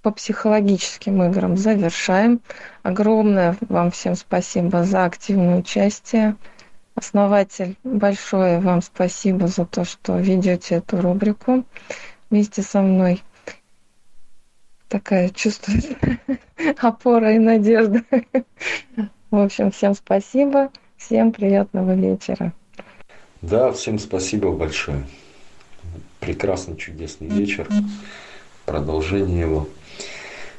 [0.03, 2.41] по психологическим играм завершаем.
[2.83, 6.37] Огромное вам всем спасибо за активное участие.
[6.95, 11.65] Основатель, большое вам спасибо за то, что ведете эту рубрику
[12.31, 13.23] вместе со мной.
[14.89, 15.97] Такая чувствуется
[16.79, 18.03] опора и надежда.
[19.31, 20.71] В общем, всем спасибо.
[20.97, 22.53] Всем приятного вечера.
[23.43, 25.05] Да, всем спасибо большое.
[26.21, 27.69] Прекрасный, чудесный вечер.
[28.65, 29.69] Продолжение его.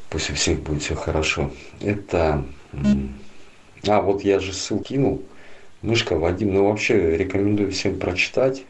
[0.09, 1.51] Пусть у всех будет все хорошо.
[1.81, 2.45] Это...
[3.87, 5.23] А, вот я же ссылку кинул.
[5.81, 6.53] Мышка Вадим.
[6.53, 8.65] Ну, вообще, рекомендую всем прочитать.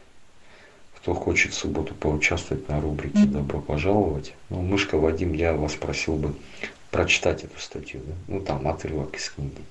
[0.98, 4.34] Кто хочет в субботу поучаствовать на рубрике «Добро пожаловать».
[4.50, 6.34] Ну, Мышка Вадим, я вас просил бы
[6.90, 8.00] прочитать эту статью.
[8.04, 8.14] Да?
[8.26, 9.62] Ну, там отрывок из книги.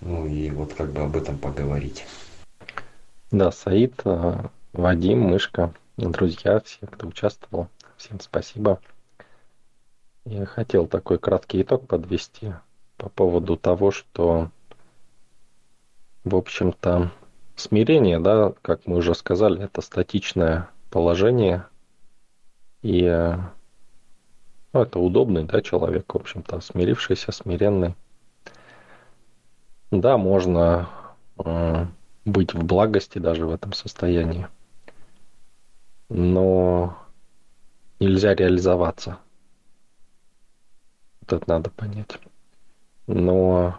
[0.00, 2.06] Ну, и вот как бы об этом поговорить.
[3.30, 8.80] Да, Саид, э, Вадим, Мышка, друзья, все, кто участвовал, всем спасибо.
[10.24, 12.54] Я хотел такой краткий итог подвести
[12.96, 14.50] по поводу того, что,
[16.24, 17.12] в общем-то,
[17.60, 21.66] смирение, да, как мы уже сказали, это статичное положение.
[22.82, 23.02] И
[24.72, 27.94] ну, это удобный, да, человек, в общем-то, смирившийся, смиренный.
[29.90, 30.88] Да, можно
[31.44, 31.86] э,
[32.24, 34.48] быть в благости даже в этом состоянии.
[36.08, 36.96] Но
[37.98, 39.18] нельзя реализоваться–
[41.32, 42.18] это надо понять.
[43.06, 43.78] Но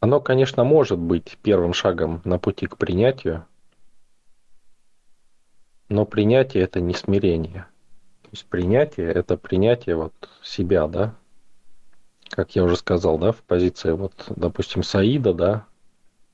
[0.00, 3.44] оно, конечно, может быть первым шагом на пути к принятию,
[5.88, 7.66] но принятие это не смирение.
[8.22, 11.14] То есть принятие это принятие вот себя, да,
[12.30, 15.66] как я уже сказал, да, в позиции вот, допустим, Саида, да,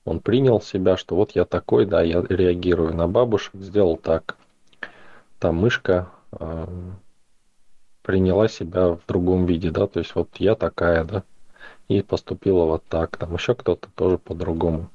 [0.04, 4.36] он принял себя, что вот я такой, да, я реагирую на бабушек, сделал так.
[5.40, 6.66] Там мышка э,
[8.02, 11.24] приняла себя в другом виде, да, то есть вот я такая, да,
[11.88, 14.90] и поступила вот так, там еще кто-то тоже по-другому.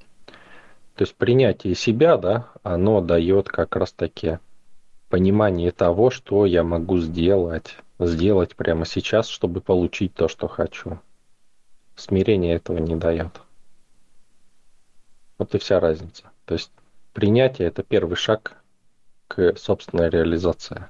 [0.95, 4.39] То есть принятие себя, да, оно дает как раз таки
[5.09, 10.99] понимание того, что я могу сделать, сделать прямо сейчас, чтобы получить то, что хочу.
[11.95, 13.41] Смирение этого не дает.
[15.37, 16.31] Вот и вся разница.
[16.45, 16.71] То есть
[17.13, 18.57] принятие это первый шаг
[19.27, 20.87] к собственной реализации.